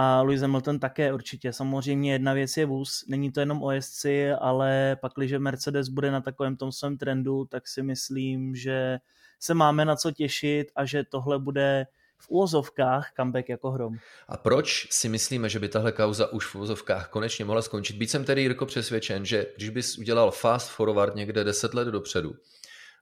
a 0.00 0.22
Lewis 0.22 0.40
Hamilton 0.40 0.78
také 0.78 1.12
určitě. 1.12 1.52
Samozřejmě 1.52 2.12
jedna 2.12 2.32
věc 2.32 2.56
je 2.56 2.66
vůz, 2.66 3.04
není 3.08 3.32
to 3.32 3.40
jenom 3.40 3.62
o 3.62 3.70
jezdci, 3.70 4.30
ale 4.30 4.96
pak, 5.00 5.12
když 5.16 5.32
Mercedes 5.38 5.88
bude 5.88 6.10
na 6.10 6.20
takovém 6.20 6.56
tom 6.56 6.72
svém 6.72 6.98
trendu, 6.98 7.44
tak 7.44 7.68
si 7.68 7.82
myslím, 7.82 8.54
že 8.54 8.98
se 9.40 9.54
máme 9.54 9.84
na 9.84 9.96
co 9.96 10.10
těšit 10.10 10.68
a 10.76 10.84
že 10.84 11.04
tohle 11.04 11.38
bude 11.38 11.86
v 12.18 12.28
úvozovkách 12.28 13.12
comeback 13.16 13.48
jako 13.48 13.70
hrom. 13.70 13.96
A 14.28 14.36
proč 14.36 14.88
si 14.90 15.08
myslíme, 15.08 15.48
že 15.48 15.58
by 15.58 15.68
tahle 15.68 15.92
kauza 15.92 16.32
už 16.32 16.46
v 16.46 16.54
úvozovkách 16.54 17.08
konečně 17.08 17.44
mohla 17.44 17.62
skončit? 17.62 17.96
Byť 17.96 18.10
jsem 18.10 18.24
tedy, 18.24 18.42
Jirko, 18.42 18.66
přesvědčen, 18.66 19.24
že 19.24 19.46
když 19.56 19.70
bys 19.70 19.98
udělal 19.98 20.30
fast 20.30 20.70
forward 20.70 21.14
někde 21.14 21.44
10 21.44 21.74
let 21.74 21.88
dopředu, 21.88 22.34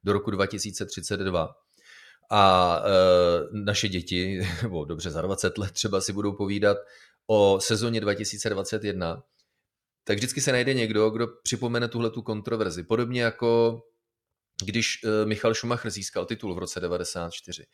do 0.05 0.12
roku 0.12 0.31
2032, 0.31 1.65
a 2.30 2.83
e, 2.85 2.90
naše 3.52 3.88
děti, 3.88 4.40
nebo 4.62 4.85
dobře 4.85 5.11
za 5.11 5.23
20 5.23 5.59
let 5.59 5.73
třeba 5.73 6.00
si 6.00 6.12
budou 6.12 6.33
povídat 6.33 6.76
o 7.26 7.61
sezóně 7.61 8.00
2021, 8.00 9.23
tak 10.04 10.16
vždycky 10.16 10.40
se 10.40 10.52
najde 10.52 10.75
někdo, 10.75 11.11
kdo 11.11 11.26
připomene 11.42 11.88
tuhle 11.88 12.11
tu 12.11 12.23
kontroverzi. 12.23 12.83
Podobně 12.83 13.23
jako 13.23 13.83
když 14.64 15.00
e, 15.04 15.26
Michal 15.26 15.54
Schumacher 15.54 15.90
získal 15.90 16.26
titul 16.26 16.54
v 16.54 16.59
roce 16.59 16.80
94 16.80 17.66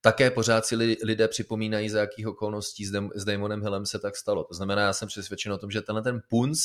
také 0.00 0.30
pořád 0.30 0.66
si 0.66 0.76
lidé 1.04 1.28
připomínají, 1.28 1.88
za 1.88 2.00
jakých 2.00 2.26
okolností 2.26 2.86
s 3.14 3.24
Damonem 3.24 3.62
Hillem 3.62 3.86
se 3.86 3.98
tak 3.98 4.16
stalo. 4.16 4.44
To 4.44 4.54
znamená, 4.54 4.82
já 4.82 4.92
jsem 4.92 5.08
přesvědčen 5.08 5.52
o 5.52 5.58
tom, 5.58 5.70
že 5.70 5.82
tenhle 5.82 6.02
ten 6.02 6.22
punc, 6.28 6.60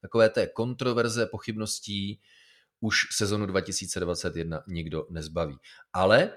takové 0.00 0.28
té 0.28 0.46
kontroverze, 0.46 1.26
pochybností, 1.26 2.20
už 2.80 3.06
sezonu 3.12 3.46
2021 3.46 4.62
nikdo 4.68 5.06
nezbaví. 5.10 5.56
Ale 5.92 6.32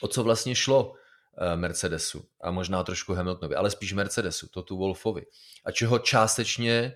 o 0.00 0.08
co 0.08 0.22
vlastně 0.22 0.54
šlo 0.54 0.94
eh, 1.38 1.56
Mercedesu 1.56 2.24
a 2.42 2.50
možná 2.50 2.82
trošku 2.82 3.14
Hamiltonovi, 3.14 3.54
ale 3.54 3.70
spíš 3.70 3.92
Mercedesu, 3.92 4.48
to 4.48 4.62
tu 4.62 4.76
Wolfovi. 4.76 5.22
A 5.64 5.70
čeho 5.70 5.98
částečně 5.98 6.94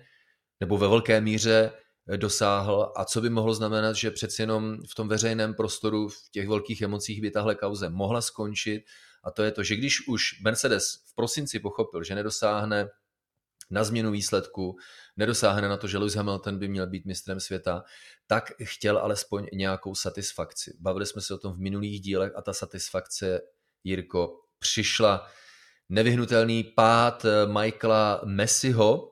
nebo 0.59 0.77
ve 0.77 0.87
velké 0.87 1.21
míře 1.21 1.71
dosáhl 2.17 2.93
a 2.95 3.05
co 3.05 3.21
by 3.21 3.29
mohlo 3.29 3.53
znamenat, 3.53 3.95
že 3.95 4.11
přeci 4.11 4.41
jenom 4.41 4.77
v 4.91 4.95
tom 4.95 5.07
veřejném 5.07 5.53
prostoru, 5.53 6.09
v 6.09 6.15
těch 6.31 6.47
velkých 6.47 6.81
emocích 6.81 7.21
by 7.21 7.31
tahle 7.31 7.55
kauze 7.55 7.89
mohla 7.89 8.21
skončit 8.21 8.83
a 9.23 9.31
to 9.31 9.43
je 9.43 9.51
to, 9.51 9.63
že 9.63 9.75
když 9.75 10.07
už 10.07 10.41
Mercedes 10.43 10.93
v 11.11 11.15
prosinci 11.15 11.59
pochopil, 11.59 12.03
že 12.03 12.15
nedosáhne 12.15 12.87
na 13.71 13.83
změnu 13.83 14.11
výsledku, 14.11 14.75
nedosáhne 15.17 15.69
na 15.69 15.77
to, 15.77 15.87
že 15.87 15.97
Lewis 15.97 16.15
Hamilton 16.15 16.59
by 16.59 16.67
měl 16.67 16.87
být 16.87 17.05
mistrem 17.05 17.39
světa, 17.39 17.83
tak 18.27 18.51
chtěl 18.63 18.97
alespoň 18.97 19.47
nějakou 19.53 19.95
satisfakci. 19.95 20.77
Bavili 20.79 21.05
jsme 21.05 21.21
se 21.21 21.33
o 21.33 21.37
tom 21.37 21.53
v 21.53 21.59
minulých 21.59 22.01
dílech 22.01 22.31
a 22.35 22.41
ta 22.41 22.53
satisfakce, 22.53 23.41
Jirko, 23.83 24.39
přišla. 24.59 25.27
Nevyhnutelný 25.89 26.63
pád 26.63 27.25
Michaela 27.45 28.21
Messiho, 28.25 29.11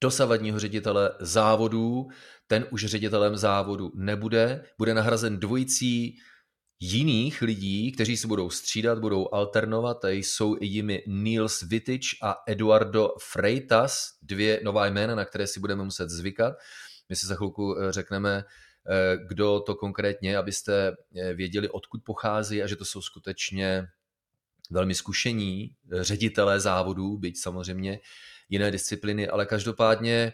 dosavadního 0.00 0.58
ředitele 0.58 1.10
závodů, 1.20 2.06
ten 2.46 2.66
už 2.70 2.84
ředitelem 2.84 3.36
závodu 3.36 3.92
nebude, 3.94 4.64
bude 4.78 4.94
nahrazen 4.94 5.40
dvojicí 5.40 6.18
jiných 6.80 7.42
lidí, 7.42 7.92
kteří 7.92 8.16
se 8.16 8.26
budou 8.26 8.50
střídat, 8.50 8.98
budou 8.98 9.34
alternovat 9.34 10.04
a 10.04 10.08
jsou 10.08 10.56
jimi 10.60 11.02
Niels 11.06 11.62
Vitic 11.62 12.02
a 12.22 12.36
Eduardo 12.46 13.08
Freitas, 13.20 14.08
dvě 14.22 14.60
nová 14.64 14.86
jména, 14.86 15.14
na 15.14 15.24
které 15.24 15.46
si 15.46 15.60
budeme 15.60 15.84
muset 15.84 16.10
zvykat. 16.10 16.54
My 17.08 17.16
si 17.16 17.26
za 17.26 17.34
chvilku 17.34 17.78
eh, 17.78 17.92
řekneme, 17.92 18.44
eh, 18.88 19.16
kdo 19.28 19.60
to 19.60 19.74
konkrétně 19.74 20.36
abyste 20.36 20.96
eh, 21.16 21.34
věděli, 21.34 21.68
odkud 21.68 22.04
pochází 22.04 22.62
a 22.62 22.66
že 22.66 22.76
to 22.76 22.84
jsou 22.84 23.02
skutečně 23.02 23.86
velmi 24.70 24.94
zkušení 24.94 25.76
ředitelé 26.00 26.60
závodů, 26.60 27.18
byť 27.18 27.38
samozřejmě 27.38 28.00
jiné 28.48 28.70
disciplíny, 28.70 29.28
ale 29.28 29.46
každopádně 29.46 30.32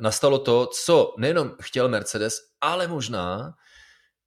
nastalo 0.00 0.38
to, 0.38 0.66
co 0.66 1.14
nejenom 1.18 1.54
chtěl 1.62 1.88
Mercedes, 1.88 2.38
ale 2.60 2.88
možná, 2.88 3.54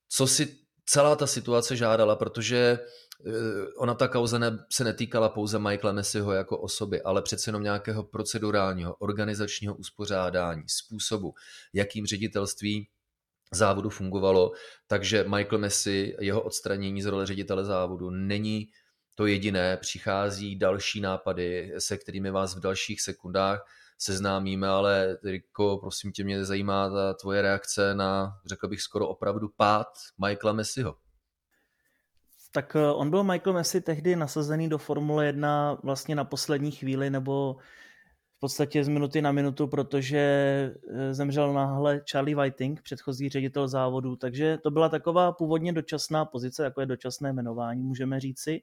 co 0.09 0.27
si 0.27 0.60
celá 0.91 1.15
ta 1.15 1.27
situace 1.27 1.75
žádala, 1.75 2.15
protože 2.15 2.57
eh, 2.57 3.31
ona 3.77 3.93
ta 3.93 4.07
kauza 4.07 4.37
ne, 4.37 4.57
se 4.71 4.83
netýkala 4.83 5.29
pouze 5.29 5.59
Michaela 5.59 5.91
Messiho 5.93 6.31
jako 6.31 6.57
osoby, 6.57 7.01
ale 7.01 7.21
přece 7.21 7.49
jenom 7.49 7.63
nějakého 7.63 8.03
procedurálního, 8.03 8.95
organizačního 8.95 9.75
uspořádání, 9.75 10.63
způsobu, 10.67 11.33
jakým 11.73 12.05
ředitelství 12.05 12.89
závodu 13.53 13.89
fungovalo. 13.89 14.51
Takže 14.87 15.23
Michael 15.23 15.59
Messi, 15.59 16.15
jeho 16.19 16.41
odstranění 16.41 17.01
z 17.01 17.05
role 17.05 17.25
ředitele 17.25 17.65
závodu 17.65 18.09
není 18.09 18.67
to 19.15 19.25
jediné, 19.25 19.77
přichází 19.77 20.55
další 20.55 21.01
nápady, 21.01 21.73
se 21.77 21.97
kterými 21.97 22.31
vás 22.31 22.55
v 22.55 22.59
dalších 22.59 23.01
sekundách 23.01 23.65
seznámíme, 24.01 24.67
ale 24.67 25.17
Riko, 25.23 25.77
prosím 25.77 26.11
tě, 26.11 26.23
mě 26.23 26.45
zajímá 26.45 26.89
ta 26.89 27.13
tvoje 27.13 27.41
reakce 27.41 27.95
na, 27.95 28.39
řekl 28.45 28.67
bych, 28.67 28.81
skoro 28.81 29.07
opravdu 29.07 29.49
pád 29.57 29.87
Michaela 30.25 30.53
Messiho. 30.53 30.95
Tak 32.51 32.75
eh, 32.75 32.91
on 32.91 33.09
byl 33.09 33.23
Michael 33.23 33.53
Messi 33.53 33.81
tehdy 33.81 34.15
nasazený 34.15 34.69
do 34.69 34.77
Formule 34.77 35.25
1 35.25 35.77
vlastně 35.83 36.15
na 36.15 36.23
poslední 36.23 36.71
chvíli, 36.71 37.09
nebo 37.09 37.55
v 38.37 38.39
podstatě 38.39 38.83
z 38.83 38.87
minuty 38.87 39.21
na 39.21 39.31
minutu, 39.31 39.67
protože 39.67 40.19
eh, 40.89 41.13
zemřel 41.13 41.53
náhle 41.53 42.01
Charlie 42.11 42.35
Whiting, 42.35 42.81
předchozí 42.81 43.29
ředitel 43.29 43.67
závodu, 43.67 44.15
takže 44.15 44.57
to 44.57 44.71
byla 44.71 44.89
taková 44.89 45.31
původně 45.31 45.73
dočasná 45.73 46.25
pozice, 46.25 46.63
jako 46.63 46.81
je 46.81 46.85
dočasné 46.85 47.29
jmenování, 47.29 47.83
můžeme 47.83 48.19
říci. 48.19 48.61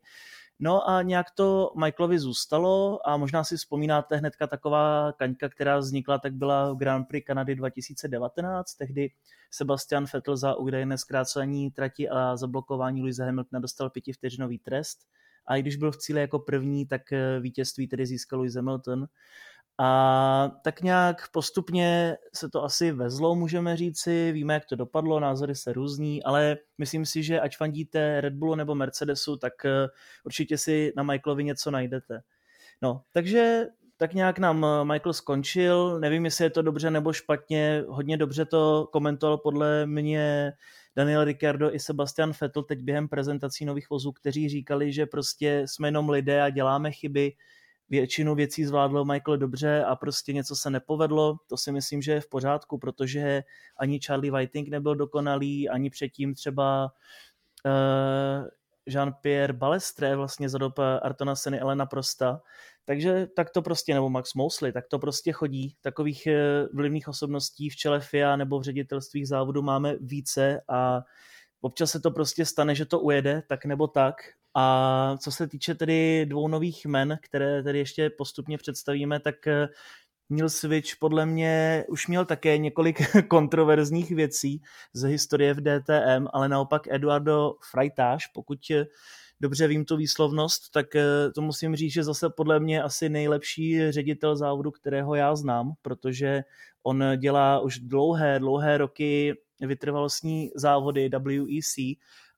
No 0.61 0.89
a 0.89 1.03
nějak 1.03 1.27
to 1.31 1.73
Michaelovi 1.85 2.19
zůstalo 2.19 3.01
a 3.09 3.17
možná 3.17 3.45
si 3.45 3.57
vzpomínáte 3.57 4.17
hnedka 4.17 4.47
taková 4.47 5.13
kaňka, 5.13 5.49
která 5.49 5.79
vznikla, 5.79 6.19
tak 6.19 6.35
byla 6.35 6.73
v 6.73 6.77
Grand 6.77 7.09
Prix 7.09 7.27
Kanady 7.27 7.55
2019, 7.55 8.75
tehdy 8.75 9.11
Sebastian 9.51 10.07
Vettel 10.15 10.37
za 10.37 10.55
údajné 10.55 10.99
zkrácení 10.99 11.71
trati 11.71 12.09
a 12.09 12.37
zablokování 12.37 13.01
Louise 13.01 13.25
Hamiltona 13.25 13.61
dostal 13.61 13.91
pětivteřinový 13.91 14.59
trest. 14.59 14.99
A 15.47 15.57
i 15.57 15.63
když 15.63 15.77
byl 15.77 15.93
v 15.93 15.97
cíli 15.97 16.21
jako 16.21 16.39
první, 16.39 16.87
tak 16.87 17.03
vítězství 17.41 17.89
tedy 17.89 18.07
získal 18.07 18.39
Louis 18.39 18.55
Hamilton 18.55 19.07
a 19.81 20.51
tak 20.63 20.83
nějak 20.83 21.29
postupně 21.33 22.17
se 22.35 22.49
to 22.49 22.65
asi 22.65 22.93
vezlo, 22.93 23.35
můžeme 23.35 23.77
říci, 23.77 24.33
víme, 24.33 24.55
jak 24.55 24.67
to 24.67 24.77
dopadlo, 24.77 25.21
názory 25.21 25.55
se 25.55 25.73
různí, 25.73 26.23
ale 26.25 26.57
myslím 26.79 27.07
si, 27.07 27.23
že 27.23 27.41
ať 27.41 27.57
fandíte 27.57 28.21
Red 28.21 28.35
Bullu 28.35 28.55
nebo 28.55 28.75
Mercedesu, 28.75 29.37
tak 29.37 29.65
eh, 29.65 29.89
určitě 30.25 30.59
si 30.59 30.93
na 30.97 31.03
Michaelovi 31.03 31.45
něco 31.45 31.71
najdete. 31.71 32.21
No, 32.83 33.03
takže 33.13 33.67
tak 33.97 34.15
nějak 34.15 34.39
nám 34.39 34.65
eh, 34.65 34.85
Michael 34.85 35.13
skončil, 35.13 36.01
nevím, 36.01 36.25
jestli 36.25 36.45
je 36.45 36.51
to 36.51 36.63
dobře 36.63 36.91
nebo 36.91 37.13
špatně, 37.13 37.85
hodně 37.89 38.17
dobře 38.17 38.45
to 38.45 38.89
komentoval 38.93 39.39
podle 39.39 39.87
mě 39.87 40.53
Daniel 40.97 41.25
Ricciardo 41.25 41.75
i 41.75 41.79
Sebastian 41.81 42.33
Vettel 42.41 42.63
teď 42.63 42.83
během 42.83 43.09
prezentací 43.09 43.65
nových 43.65 43.91
vozů, 43.91 44.13
kteří 44.13 44.49
říkali, 44.49 44.93
že 44.93 45.07
prostě 45.07 45.63
jsme 45.67 45.89
jenom 45.89 46.09
lidé 46.09 46.43
a 46.43 46.51
děláme 46.51 46.93
chyby, 46.93 47.33
většinu 47.91 48.35
věcí 48.35 48.65
zvládl 48.65 49.05
Michael 49.05 49.39
dobře 49.39 49.85
a 49.85 49.97
prostě 49.97 50.33
něco 50.33 50.57
se 50.57 50.71
nepovedlo, 50.71 51.37
to 51.47 51.57
si 51.57 51.73
myslím, 51.73 52.03
že 52.03 52.13
je 52.13 52.21
v 52.21 52.29
pořádku, 52.29 52.79
protože 52.79 53.43
ani 53.77 54.01
Charlie 54.01 54.33
Whiting 54.33 54.69
nebyl 54.69 54.95
dokonalý, 54.95 55.69
ani 55.69 55.91
předtím 55.91 56.35
třeba 56.35 56.93
uh, 57.67 58.49
Jean-Pierre 58.89 59.53
Balestre 59.53 60.17
vlastně 60.17 60.49
za 60.49 60.59
dob 60.59 60.79
Artona 61.03 61.37
Seny 61.37 61.61
Elena 61.61 61.87
Prosta, 61.87 62.41
takže 62.85 63.27
tak 63.37 63.51
to 63.51 63.63
prostě, 63.63 63.95
nebo 63.95 64.11
Max 64.11 64.35
Mosley, 64.35 64.73
tak 64.73 64.85
to 64.89 64.99
prostě 64.99 65.33
chodí. 65.33 65.77
Takových 65.81 66.27
eh, 66.27 66.67
vlivných 66.73 67.09
osobností 67.09 67.71
v 67.71 67.77
čele 67.77 68.01
FIA 68.01 68.37
nebo 68.37 68.61
v 68.61 68.63
ředitelstvích 68.63 69.29
závodu 69.29 69.63
máme 69.63 69.97
více 70.01 70.61
a 70.69 71.03
občas 71.61 71.91
se 71.91 72.01
to 72.01 72.11
prostě 72.11 72.45
stane, 72.45 72.75
že 72.75 72.85
to 72.85 73.01
ujede, 73.01 73.43
tak 73.49 73.65
nebo 73.65 73.87
tak. 73.87 74.15
A 74.55 75.17
co 75.21 75.33
se 75.33 75.49
týče 75.49 75.75
tedy 75.75 76.27
dvou 76.27 76.49
nových 76.49 76.87
men, 76.87 77.19
které 77.23 77.63
tedy 77.63 77.79
ještě 77.79 78.11
postupně 78.11 78.59
představíme, 78.59 79.21
tak 79.21 79.47
eh, 79.47 79.69
Neil 80.31 80.51
Switch 80.51 80.97
podle 81.01 81.27
mě 81.27 81.85
už 81.89 82.07
měl 82.07 82.25
také 82.25 82.59
několik 82.59 82.99
kontroverzních 83.29 84.11
věcí 84.11 84.63
z 84.93 85.03
historie 85.03 85.55
v 85.55 85.61
DTM, 85.61 86.27
ale 86.33 86.49
naopak 86.49 86.83
Eduardo 86.91 87.53
Freitas, 87.71 88.23
pokud 88.35 88.59
eh, 88.71 88.87
dobře 89.41 89.69
vím 89.69 89.85
tu 89.85 89.97
výslovnost, 89.97 90.71
tak 90.73 90.97
eh, 90.97 91.05
to 91.35 91.43
musím 91.43 91.77
říct, 91.77 91.93
že 91.93 92.05
zase 92.05 92.31
podle 92.31 92.61
mě 92.61 92.83
asi 92.83 93.09
nejlepší 93.09 93.93
ředitel 93.93 94.37
závodu, 94.37 94.71
kterého 94.71 95.15
já 95.15 95.37
znám, 95.37 95.73
protože 95.83 96.43
on 96.83 97.05
dělá 97.17 97.61
už 97.61 97.79
dlouhé, 97.79 98.39
dlouhé 98.39 98.79
roky 98.79 99.35
vytrvalostní 99.61 100.51
závody 100.55 101.11
WEC 101.19 101.75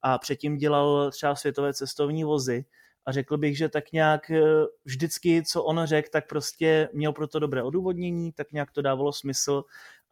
a 0.03 0.19
předtím 0.19 0.57
dělal 0.57 1.11
třeba 1.11 1.35
světové 1.35 1.75
cestovní 1.75 2.25
vozy 2.25 2.65
a 3.07 3.13
řekl 3.13 3.37
bych, 3.37 3.57
že 3.57 3.69
tak 3.69 3.93
nějak 3.93 4.31
eh, 4.31 4.43
vždycky, 4.85 5.43
co 5.43 5.65
on 5.65 5.81
řekl, 5.85 6.09
tak 6.13 6.29
prostě 6.29 6.89
měl 6.93 7.13
pro 7.13 7.27
to 7.27 7.39
dobré 7.39 7.63
odůvodnění, 7.63 8.33
tak 8.33 8.53
nějak 8.53 8.71
to 8.71 8.83
dávalo 8.83 9.13
smysl 9.13 9.65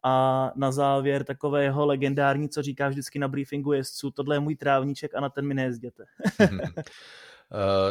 a 0.03 0.51
na 0.55 0.71
závěr 0.71 1.23
takové 1.23 1.63
jeho 1.63 1.85
legendární, 1.85 2.49
co 2.49 2.61
říká 2.61 2.89
vždycky 2.89 3.19
na 3.19 3.27
briefingu 3.27 3.73
jezdců, 3.73 4.11
tohle 4.11 4.35
je 4.35 4.39
můj 4.39 4.55
trávníček 4.55 5.15
a 5.15 5.19
na 5.19 5.29
ten 5.29 5.47
mi 5.47 5.53
nejezděte. 5.53 6.05
Uh, 6.39 6.47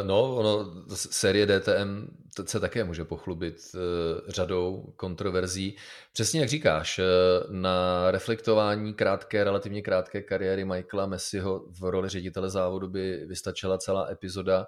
no, 0.07 0.35
ono, 0.35 0.65
série 0.95 1.45
DTM 1.45 2.18
se 2.45 2.59
také 2.59 2.83
může 2.83 3.05
pochlubit 3.05 3.55
uh, 3.73 3.81
řadou 4.27 4.93
kontroverzí. 4.95 5.75
Přesně 6.13 6.39
jak 6.39 6.49
říkáš, 6.49 6.99
uh, 6.99 7.53
na 7.53 8.11
reflektování 8.11 8.93
krátké, 8.93 9.43
relativně 9.43 9.81
krátké 9.81 10.21
kariéry 10.21 10.65
Michaela 10.65 11.05
Messiho 11.07 11.65
v 11.79 11.83
roli 11.83 12.09
ředitele 12.09 12.49
závodu 12.49 12.87
by 12.87 13.25
vystačila 13.25 13.77
celá 13.77 14.11
epizoda 14.11 14.67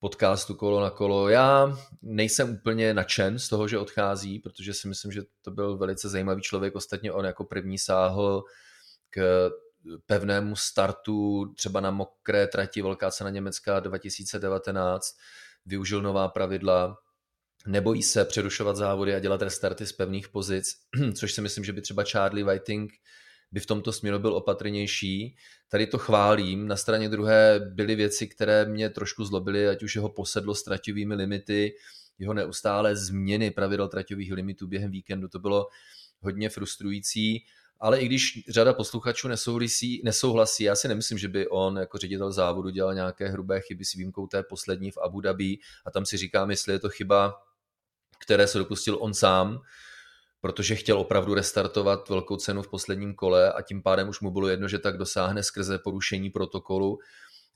podcastu 0.00 0.54
Kolo 0.54 0.80
na 0.80 0.90
kolo. 0.90 1.28
Já 1.28 1.78
nejsem 2.02 2.50
úplně 2.50 2.94
nadšen 2.94 3.38
z 3.38 3.48
toho, 3.48 3.68
že 3.68 3.78
odchází, 3.78 4.38
protože 4.38 4.74
si 4.74 4.88
myslím, 4.88 5.12
že 5.12 5.22
to 5.42 5.50
byl 5.50 5.76
velice 5.76 6.08
zajímavý 6.08 6.42
člověk. 6.42 6.74
Ostatně 6.76 7.12
on 7.12 7.24
jako 7.24 7.44
první 7.44 7.78
sáhl 7.78 8.42
k 9.10 9.50
pevnému 10.06 10.56
startu 10.56 11.46
třeba 11.56 11.80
na 11.80 11.90
mokré 11.90 12.46
trati 12.46 12.82
Velká 12.82 13.10
cena 13.10 13.30
Německa 13.30 13.80
2019, 13.80 15.16
využil 15.66 16.02
nová 16.02 16.28
pravidla, 16.28 16.98
nebojí 17.66 18.02
se 18.02 18.24
přerušovat 18.24 18.76
závody 18.76 19.14
a 19.14 19.18
dělat 19.18 19.42
restarty 19.42 19.86
z 19.86 19.92
pevných 19.92 20.28
pozic, 20.28 20.66
což 21.14 21.32
si 21.32 21.40
myslím, 21.40 21.64
že 21.64 21.72
by 21.72 21.80
třeba 21.80 22.04
Charlie 22.04 22.44
Whiting 22.44 22.92
by 23.52 23.60
v 23.60 23.66
tomto 23.66 23.92
směru 23.92 24.18
byl 24.18 24.34
opatrnější. 24.34 25.36
Tady 25.68 25.86
to 25.86 25.98
chválím. 25.98 26.68
Na 26.68 26.76
straně 26.76 27.08
druhé 27.08 27.60
byly 27.60 27.94
věci, 27.94 28.26
které 28.28 28.64
mě 28.64 28.90
trošku 28.90 29.24
zlobily, 29.24 29.68
ať 29.68 29.82
už 29.82 29.94
jeho 29.94 30.08
posedlo 30.08 30.54
s 30.54 30.62
traťovými 30.62 31.14
limity, 31.14 31.72
jeho 32.18 32.34
neustále 32.34 32.96
změny 32.96 33.50
pravidel 33.50 33.88
traťových 33.88 34.32
limitů 34.32 34.66
během 34.66 34.90
víkendu, 34.90 35.28
to 35.28 35.38
bylo 35.38 35.66
hodně 36.20 36.48
frustrující 36.48 37.44
ale 37.80 38.00
i 38.00 38.06
když 38.06 38.44
řada 38.48 38.72
posluchačů 38.72 39.28
nesouhlasí, 39.28 40.02
nesouhlasí, 40.04 40.64
já 40.64 40.76
si 40.76 40.88
nemyslím, 40.88 41.18
že 41.18 41.28
by 41.28 41.48
on 41.48 41.76
jako 41.76 41.98
ředitel 41.98 42.32
závodu 42.32 42.70
dělal 42.70 42.94
nějaké 42.94 43.28
hrubé 43.28 43.60
chyby 43.60 43.84
s 43.84 43.92
výjimkou 43.92 44.26
té 44.26 44.42
poslední 44.42 44.90
v 44.90 44.98
Abu 44.98 45.20
Dhabi. 45.20 45.58
A 45.86 45.90
tam 45.90 46.06
si 46.06 46.16
říkám, 46.16 46.50
jestli 46.50 46.72
je 46.72 46.78
to 46.78 46.88
chyba, 46.88 47.34
které 48.18 48.46
se 48.46 48.58
dopustil 48.58 48.98
on 49.00 49.14
sám, 49.14 49.60
protože 50.40 50.74
chtěl 50.74 50.98
opravdu 50.98 51.34
restartovat 51.34 52.08
velkou 52.08 52.36
cenu 52.36 52.62
v 52.62 52.68
posledním 52.68 53.14
kole 53.14 53.52
a 53.52 53.62
tím 53.62 53.82
pádem 53.82 54.08
už 54.08 54.20
mu 54.20 54.30
bylo 54.30 54.48
jedno, 54.48 54.68
že 54.68 54.78
tak 54.78 54.96
dosáhne 54.98 55.42
skrze 55.42 55.78
porušení 55.78 56.30
protokolu, 56.30 56.98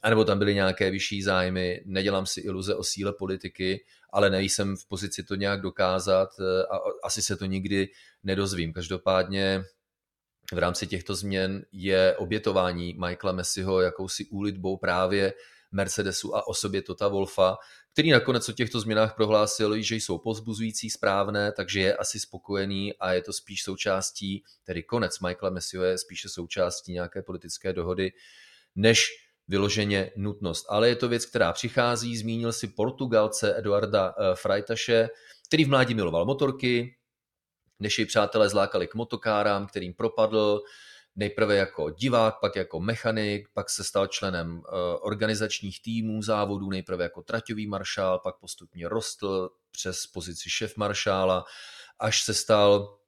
anebo 0.02 0.24
tam 0.24 0.38
byly 0.38 0.54
nějaké 0.54 0.90
vyšší 0.90 1.22
zájmy, 1.22 1.82
nedělám 1.86 2.26
si 2.26 2.40
iluze 2.40 2.74
o 2.74 2.84
síle 2.84 3.12
politiky, 3.12 3.84
ale 4.12 4.30
nejsem 4.30 4.76
v 4.76 4.88
pozici 4.88 5.24
to 5.24 5.34
nějak 5.34 5.60
dokázat 5.60 6.28
eh, 6.40 6.62
a 6.62 6.78
asi 7.04 7.22
se 7.22 7.36
to 7.36 7.44
nikdy 7.44 7.88
nedozvím. 8.22 8.72
Každopádně 8.72 9.64
v 10.52 10.58
rámci 10.58 10.86
těchto 10.86 11.14
změn 11.14 11.64
je 11.72 12.16
obětování 12.16 12.96
Michaela 12.98 13.32
Messiho 13.32 13.80
jakousi 13.80 14.26
úlitbou 14.26 14.76
právě 14.76 15.32
Mercedesu 15.72 16.36
a 16.36 16.48
osobě 16.48 16.82
Tota 16.82 17.08
Wolfa, 17.08 17.56
který 17.92 18.10
nakonec 18.10 18.48
o 18.48 18.52
těchto 18.52 18.80
změnách 18.80 19.16
prohlásil, 19.16 19.82
že 19.82 19.96
jsou 19.96 20.18
pozbuzující, 20.18 20.90
správné, 20.90 21.52
takže 21.52 21.80
je 21.80 21.96
asi 21.96 22.20
spokojený 22.20 22.94
a 22.98 23.12
je 23.12 23.22
to 23.22 23.32
spíš 23.32 23.62
součástí, 23.62 24.44
tedy 24.64 24.82
konec 24.82 25.20
Michaela 25.20 25.54
Messiho 25.54 25.84
je 25.84 25.98
spíše 25.98 26.28
součástí 26.28 26.92
nějaké 26.92 27.22
politické 27.22 27.72
dohody, 27.72 28.12
než 28.76 29.08
vyloženě 29.48 30.10
nutnost. 30.16 30.66
Ale 30.68 30.88
je 30.88 30.96
to 30.96 31.08
věc, 31.08 31.26
která 31.26 31.52
přichází. 31.52 32.16
Zmínil 32.16 32.52
si 32.52 32.68
Portugalce 32.68 33.58
Eduarda 33.58 34.14
eh, 34.18 34.34
Freitaše, 34.34 35.08
který 35.46 35.64
v 35.64 35.68
mládí 35.68 35.94
miloval 35.94 36.24
motorky, 36.24 36.96
než 37.80 37.98
jej 37.98 38.06
přátelé 38.06 38.48
zlákali 38.48 38.86
k 38.86 38.94
motokárám, 38.94 39.66
kterým 39.66 39.94
propadl, 39.94 40.62
nejprve 41.16 41.56
jako 41.56 41.90
divák, 41.90 42.40
pak 42.40 42.56
jako 42.56 42.80
mechanik, 42.80 43.48
pak 43.52 43.70
se 43.70 43.84
stal 43.84 44.06
členem 44.06 44.62
eh, 44.64 44.70
organizačních 45.00 45.82
týmů 45.82 46.22
závodů, 46.22 46.70
nejprve 46.70 47.04
jako 47.04 47.22
traťový 47.22 47.66
maršál, 47.66 48.18
pak 48.18 48.38
postupně 48.38 48.88
rostl 48.88 49.50
přes 49.70 50.06
pozici 50.06 50.50
šef 50.50 50.76
maršála, 50.76 51.44
až 51.98 52.22
se 52.22 52.34
stal 52.34 52.98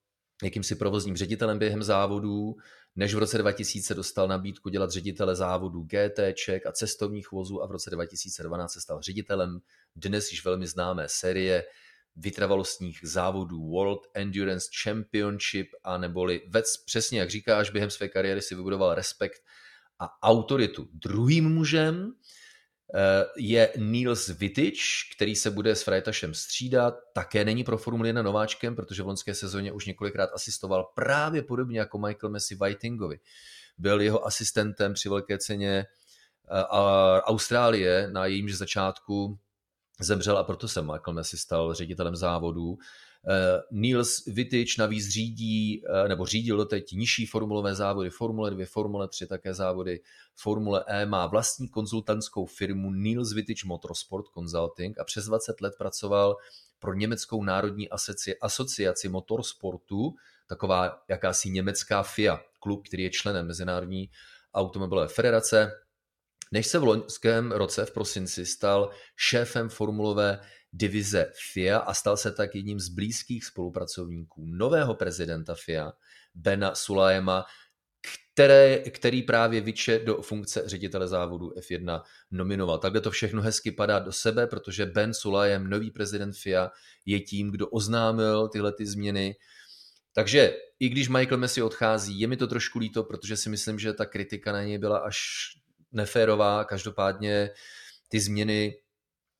jakýmsi 0.43 0.75
provozním 0.75 1.17
ředitelem 1.17 1.59
během 1.59 1.83
závodů, 1.83 2.55
než 2.97 3.15
v 3.15 3.19
roce 3.19 3.39
2000 3.39 3.95
dostal 3.95 4.29
nabídku 4.29 4.69
dělat 4.69 4.91
ředitele 4.91 5.37
závodů 5.37 5.83
GTček 5.83 6.67
a 6.67 6.73
cestovních 6.73 7.33
vozů 7.33 7.63
a 7.63 7.67
v 7.67 7.71
roce 7.71 7.91
2012 7.91 8.73
se 8.73 8.81
stal 8.81 9.03
ředitelem 9.03 9.61
dnes 9.97 10.31
již 10.31 10.45
velmi 10.45 10.67
známé 10.67 11.05
série 11.09 11.65
vytrvalostních 12.17 13.01
závodů 13.03 13.71
World 13.71 14.01
Endurance 14.15 14.69
Championship 14.83 15.69
a 15.85 15.99
neboli 15.99 16.43
vec 16.49 16.77
přesně 16.77 17.21
jak 17.21 17.31
říkáš, 17.31 17.71
během 17.71 17.91
své 17.91 18.09
kariéry 18.09 18.43
si 18.43 18.55
vybudoval 18.55 18.95
respekt 18.95 19.43
a 19.99 20.23
autoritu. 20.23 20.89
Druhým 20.93 21.49
mužem 21.49 22.13
eh, 22.95 23.25
je 23.37 23.73
Niels 23.77 24.29
Vittich, 24.29 24.81
který 25.17 25.37
se 25.37 25.51
bude 25.51 25.77
s 25.77 25.83
Freitašem 25.83 26.35
střídat. 26.35 26.95
Také 27.13 27.45
není 27.45 27.65
pro 27.65 27.79
Formuli 27.79 28.09
1 28.09 28.23
nováčkem, 28.23 28.77
protože 28.77 29.03
v 29.03 29.07
loňské 29.07 29.35
sezóně 29.35 29.73
už 29.73 29.87
několikrát 29.87 30.31
asistoval 30.35 30.93
právě 30.95 31.43
podobně 31.43 31.79
jako 31.79 31.99
Michael 31.99 32.31
Messi 32.31 32.55
Whitingovi. 32.55 33.21
Byl 33.79 34.01
jeho 34.01 34.27
asistentem 34.27 34.95
při 34.95 35.09
velké 35.09 35.39
ceně 35.39 35.79
eh, 35.79 36.65
Austrálie 37.23 38.09
na 38.13 38.27
jejímž 38.27 38.55
začátku 38.55 39.39
zemřel 40.05 40.39
a 40.39 40.45
proto 40.45 40.69
se 40.69 40.83
Michael 40.83 41.15
Messi 41.15 41.39
stal 41.39 41.75
ředitelem 41.75 42.17
závodů. 42.17 42.79
Eh, 43.29 43.63
Niels 43.71 44.25
Vittich 44.27 44.79
navíc 44.79 45.09
řídí, 45.09 45.83
eh, 45.87 46.09
nebo 46.09 46.27
řídil 46.27 46.57
doteď 46.57 46.93
nižší 46.93 47.27
formulové 47.27 47.75
závody, 47.75 48.11
Formule 48.11 48.51
2, 48.51 48.67
Formule 48.67 49.09
3, 49.09 49.27
také 49.27 49.55
závody 49.55 50.01
Formule 50.35 50.85
E, 50.87 51.07
má 51.07 51.27
vlastní 51.27 51.69
konzultantskou 51.69 52.47
firmu 52.47 52.91
Niels 52.91 53.33
Vittich 53.33 53.65
Motorsport 53.65 54.27
Consulting 54.35 54.99
a 54.99 55.05
přes 55.05 55.25
20 55.25 55.61
let 55.61 55.75
pracoval 55.79 56.37
pro 56.79 56.95
německou 56.95 57.45
národní 57.45 57.89
asociaci 58.41 59.09
motorsportu, 59.09 60.15
taková 60.47 61.03
jakási 61.09 61.51
německá 61.51 62.03
FIA, 62.03 62.41
klub, 62.61 62.87
který 62.87 63.03
je 63.03 63.11
členem 63.11 63.47
Mezinárodní 63.47 64.11
automobilové 64.55 65.09
federace, 65.09 65.73
než 66.53 66.67
se 66.67 66.79
v 66.79 66.85
loňském 66.85 67.53
roce 67.53 67.85
v 67.85 67.91
prosinci 67.91 68.47
stal 68.47 68.91
šéfem 69.17 69.69
formulové 69.69 70.41
divize 70.73 71.33
FIA 71.53 71.79
a 71.79 71.95
stal 71.95 72.17
se 72.17 72.33
tak 72.33 72.55
jedním 72.55 72.81
z 72.81 72.89
blízkých 72.89 73.45
spolupracovníků 73.45 74.47
nového 74.47 74.95
prezidenta 74.95 75.55
FIA, 75.55 75.93
Bena 76.35 76.75
Sulajema, 76.75 77.45
které, 78.35 78.79
který 78.79 79.23
právě 79.23 79.61
Viče 79.61 79.99
do 79.99 80.23
funkce 80.23 80.63
ředitele 80.67 81.09
závodu 81.09 81.51
F1 81.51 82.03
nominoval. 82.31 82.79
Takhle 82.79 83.01
to 83.01 83.11
všechno 83.11 83.43
hezky 83.43 83.73
padá 83.73 83.99
do 83.99 84.13
sebe, 84.13 84.47
protože 84.47 84.87
Ben 84.87 85.15
Sulajem, 85.15 85.71
nový 85.71 85.91
prezident 85.91 86.37
FIA, 86.37 86.71
je 87.07 87.21
tím, 87.21 87.51
kdo 87.51 87.69
oznámil 87.69 88.49
tyhle 88.49 88.73
ty 88.73 88.87
změny. 88.87 89.37
Takže 90.13 90.57
i 90.81 90.89
když 90.89 91.09
Michael 91.09 91.39
Messi 91.39 91.63
odchází, 91.63 92.21
je 92.21 92.29
mi 92.29 92.37
to 92.37 92.47
trošku 92.47 92.79
líto, 92.79 93.05
protože 93.05 93.37
si 93.37 93.51
myslím, 93.51 93.79
že 93.79 93.93
ta 93.93 94.07
kritika 94.07 94.53
na 94.53 94.63
něj 94.63 94.79
byla 94.79 94.99
až 94.99 95.19
neférová, 95.93 96.65
každopádně 96.65 97.51
ty 98.09 98.21
změny 98.21 98.75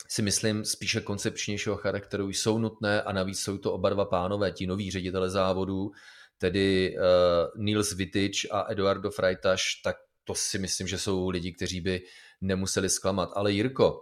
si 0.09 0.23
myslím 0.23 0.65
spíše 0.65 1.01
koncepčnějšího 1.01 1.77
charakteru 1.77 2.29
jsou 2.29 2.59
nutné 2.59 3.03
a 3.03 3.13
navíc 3.13 3.41
jsou 3.41 3.59
to 3.59 3.73
oba 3.73 3.91
dva 3.91 4.05
pánové, 4.05 4.53
ti 4.53 4.67
noví 4.67 4.91
ředitele 4.91 5.31
závodů, 5.31 5.91
tedy 6.39 6.97
uh, 6.97 7.65
Niels 7.65 7.93
Vittich 7.93 8.53
a 8.53 8.73
Eduardo 8.73 9.11
Freitaš, 9.11 9.75
tak 9.85 9.97
to 10.25 10.35
si 10.35 10.59
myslím, 10.59 10.89
že 10.89 10.99
jsou 10.99 11.29
lidi, 11.29 11.53
kteří 11.53 11.81
by 11.81 12.03
nemuseli 12.41 12.89
zklamat. 12.89 13.31
Ale 13.35 13.53
Jirko, 13.53 14.01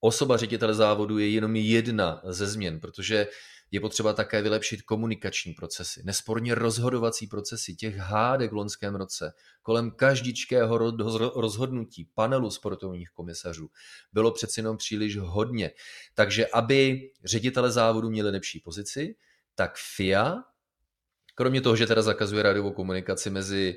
osoba 0.00 0.36
ředitele 0.36 0.74
závodu 0.74 1.18
je 1.18 1.30
jenom 1.30 1.56
jedna 1.56 2.22
ze 2.24 2.46
změn, 2.46 2.80
protože 2.80 3.26
je 3.70 3.80
potřeba 3.80 4.12
také 4.12 4.42
vylepšit 4.42 4.82
komunikační 4.82 5.54
procesy, 5.54 6.02
nesporně 6.04 6.54
rozhodovací 6.54 7.26
procesy 7.26 7.74
těch 7.74 7.96
hádek 7.96 8.50
v 8.50 8.54
loňském 8.54 8.94
roce, 8.94 9.32
kolem 9.62 9.90
každičkého 9.90 10.78
rozhodnutí 11.40 12.08
panelu 12.14 12.50
sportovních 12.50 13.10
komisařů 13.10 13.70
bylo 14.12 14.32
přeci 14.32 14.60
jenom 14.60 14.76
příliš 14.76 15.16
hodně. 15.16 15.70
Takže 16.14 16.46
aby 16.46 17.10
ředitele 17.24 17.70
závodu 17.70 18.10
měli 18.10 18.30
lepší 18.30 18.60
pozici, 18.60 19.16
tak 19.54 19.76
FIA, 19.96 20.36
kromě 21.34 21.60
toho, 21.60 21.76
že 21.76 21.86
teda 21.86 22.02
zakazuje 22.02 22.42
rádiovou 22.42 22.72
komunikaci 22.72 23.30
mezi 23.30 23.74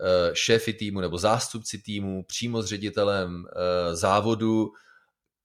eh, 0.00 0.30
šéfy 0.34 0.72
týmu 0.72 1.00
nebo 1.00 1.18
zástupci 1.18 1.78
týmu 1.78 2.24
přímo 2.24 2.62
s 2.62 2.66
ředitelem 2.66 3.44
eh, 3.46 3.96
závodu, 3.96 4.72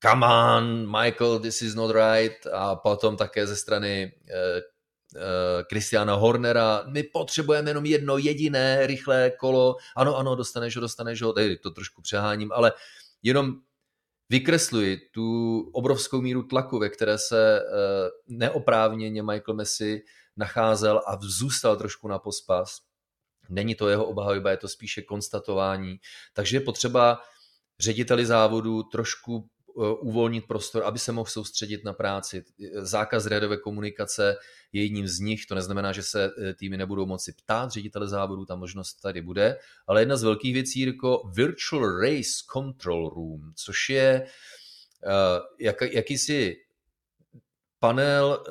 come 0.06 0.26
on, 0.26 0.86
Michael, 0.86 1.40
this 1.40 1.62
is 1.62 1.76
not 1.76 1.92
right 1.92 2.48
a 2.54 2.76
potom 2.76 3.18
také 3.18 3.48
ze 3.48 3.56
strany 3.56 4.12
Kristiana 5.70 6.14
eh, 6.14 6.16
uh, 6.16 6.22
Hornera, 6.22 6.84
my 6.88 7.04
potřebujeme 7.04 7.70
jenom 7.70 7.86
jedno 7.86 8.18
jediné 8.18 8.88
rychlé 8.88 9.32
kolo, 9.40 9.76
ano, 9.96 10.18
ano, 10.18 10.36
dostaneš 10.36 10.76
ho, 10.76 10.82
dostaneš 10.82 11.22
ho, 11.22 11.34
tady 11.34 11.58
to 11.58 11.72
trošku 11.72 12.02
přeháním, 12.02 12.52
ale 12.52 12.72
jenom 13.24 13.54
vykresluji 14.30 14.98
tu 15.14 15.60
obrovskou 15.74 16.22
míru 16.22 16.44
tlaku, 16.44 16.80
ve 16.80 16.90
které 16.90 17.18
se 17.18 17.62
uh, 17.62 18.38
neoprávněně 18.38 19.24
Michael 19.24 19.56
Messi 19.56 20.04
nacházel 20.38 21.02
a 21.08 21.18
zůstal 21.22 21.78
trošku 21.78 22.08
na 22.08 22.20
pospas. 22.20 22.78
Není 23.50 23.76
to 23.76 23.90
jeho 23.90 24.06
obhajoba, 24.06 24.52
je 24.52 24.58
to 24.58 24.68
spíše 24.68 25.02
konstatování. 25.02 26.00
Takže 26.34 26.58
je 26.58 26.62
potřeba 26.62 27.22
řediteli 27.80 28.26
závodu 28.26 28.84
trošku 28.84 29.50
Eh, 29.55 29.55
uvolnit 29.76 30.48
prostor, 30.48 30.84
aby 30.84 31.00
se 31.00 31.12
mohl 31.12 31.30
soustředit 31.30 31.84
na 31.84 31.94
práci. 31.94 32.44
Zákaz 32.74 33.26
radiové 33.26 33.58
komunikace 33.58 34.36
je 34.72 34.84
jedním 34.84 35.08
z 35.08 35.20
nich, 35.20 35.46
to 35.46 35.56
neznamená, 35.56 35.92
že 35.92 36.04
se 36.04 36.32
eh, 36.38 36.54
týmy 36.54 36.78
nebudou 36.78 37.06
moci 37.06 37.34
ptát 37.34 37.72
ředitele 37.72 38.08
závodu, 38.08 38.46
ta 38.46 38.56
možnost 38.56 38.94
tady 38.94 39.22
bude, 39.22 39.58
ale 39.88 40.02
jedna 40.02 40.18
z 40.18 40.24
velkých 40.24 40.54
věcí, 40.54 40.80
jako 40.80 41.32
Virtual 41.36 42.00
Race 42.00 42.32
Control 42.54 43.10
Room, 43.10 43.42
což 43.56 43.90
je 43.90 44.28
jak, 45.60 45.82
jakýsi 45.82 46.56
panel 47.80 48.44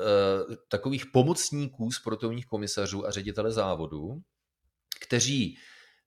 takových 0.67 1.05
pomocníků 1.13 1.91
sportovních 1.91 2.45
komisařů 2.45 3.07
a 3.07 3.11
ředitele 3.11 3.51
závodu, 3.51 4.21
kteří 5.01 5.57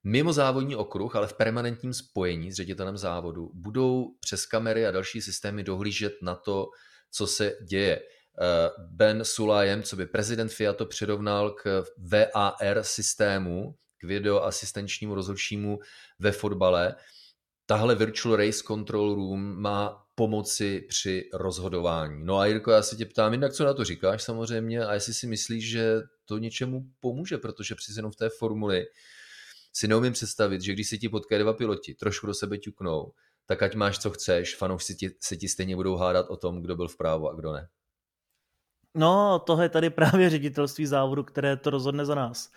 mimo 0.08 0.32
závodní 0.32 0.76
okruh, 0.76 1.16
ale 1.16 1.26
v 1.26 1.32
permanentním 1.32 1.94
spojení 1.94 2.52
s 2.52 2.54
ředitelem 2.54 2.96
závodu, 2.96 3.50
budou 3.54 4.06
přes 4.20 4.46
kamery 4.46 4.86
a 4.86 4.90
další 4.90 5.22
systémy 5.22 5.64
dohlížet 5.64 6.12
na 6.22 6.34
to, 6.34 6.66
co 7.10 7.26
se 7.26 7.52
děje. 7.68 7.96
Eh, 7.96 8.70
ben 8.78 9.24
Sulajem, 9.24 9.82
co 9.82 9.96
by 9.96 10.06
prezident 10.06 10.52
Fiat 10.52 10.76
přirovnal 10.88 11.50
k 11.50 11.84
VAR 11.98 12.82
systému, 12.82 13.74
k 13.98 14.04
videoasistenčnímu 14.04 15.14
rozhodčímu 15.14 15.78
ve 16.18 16.32
fotbale. 16.32 16.94
Tahle 17.66 17.94
Virtual 17.94 18.36
Race 18.36 18.62
Control 18.66 19.14
Room 19.14 19.60
má 19.60 20.04
pomoci 20.14 20.86
při 20.88 21.28
rozhodování. 21.34 22.24
No 22.24 22.38
a 22.38 22.46
Jirko, 22.46 22.70
já 22.70 22.82
se 22.82 22.96
tě 22.96 23.06
ptám, 23.06 23.32
jinak 23.32 23.52
co 23.52 23.64
na 23.64 23.74
to 23.74 23.84
říkáš 23.84 24.22
samozřejmě 24.22 24.84
a 24.84 24.94
jestli 24.94 25.14
si 25.14 25.26
myslíš, 25.26 25.70
že 25.70 26.00
to 26.24 26.38
něčemu 26.38 26.80
pomůže, 27.00 27.38
protože 27.38 27.74
přeci 27.74 27.98
jenom 27.98 28.12
v 28.12 28.16
té 28.16 28.28
formuli 28.38 28.86
si 29.78 29.88
neumím 29.88 30.12
představit, 30.12 30.62
že 30.62 30.72
když 30.72 30.88
si 30.88 30.98
ti 30.98 31.08
potkají 31.08 31.42
dva 31.42 31.52
piloti, 31.52 31.94
trošku 31.94 32.26
do 32.26 32.34
sebe 32.34 32.58
ťuknou, 32.58 33.12
tak 33.46 33.62
ať 33.62 33.74
máš 33.74 33.98
co 33.98 34.10
chceš, 34.10 34.56
fanoušci 34.56 34.94
ti, 34.94 35.10
se 35.20 35.36
ti 35.36 35.48
stejně 35.48 35.76
budou 35.76 35.96
hádat 35.96 36.26
o 36.30 36.36
tom, 36.36 36.62
kdo 36.62 36.76
byl 36.76 36.88
vprávo 36.88 37.30
a 37.30 37.34
kdo 37.34 37.52
ne. 37.52 37.68
No, 38.94 39.38
tohle 39.46 39.64
je 39.64 39.68
tady 39.68 39.90
právě 39.90 40.30
ředitelství 40.30 40.86
závodu, 40.86 41.24
které 41.24 41.56
to 41.56 41.70
rozhodne 41.70 42.04
za 42.04 42.14
nás. 42.14 42.50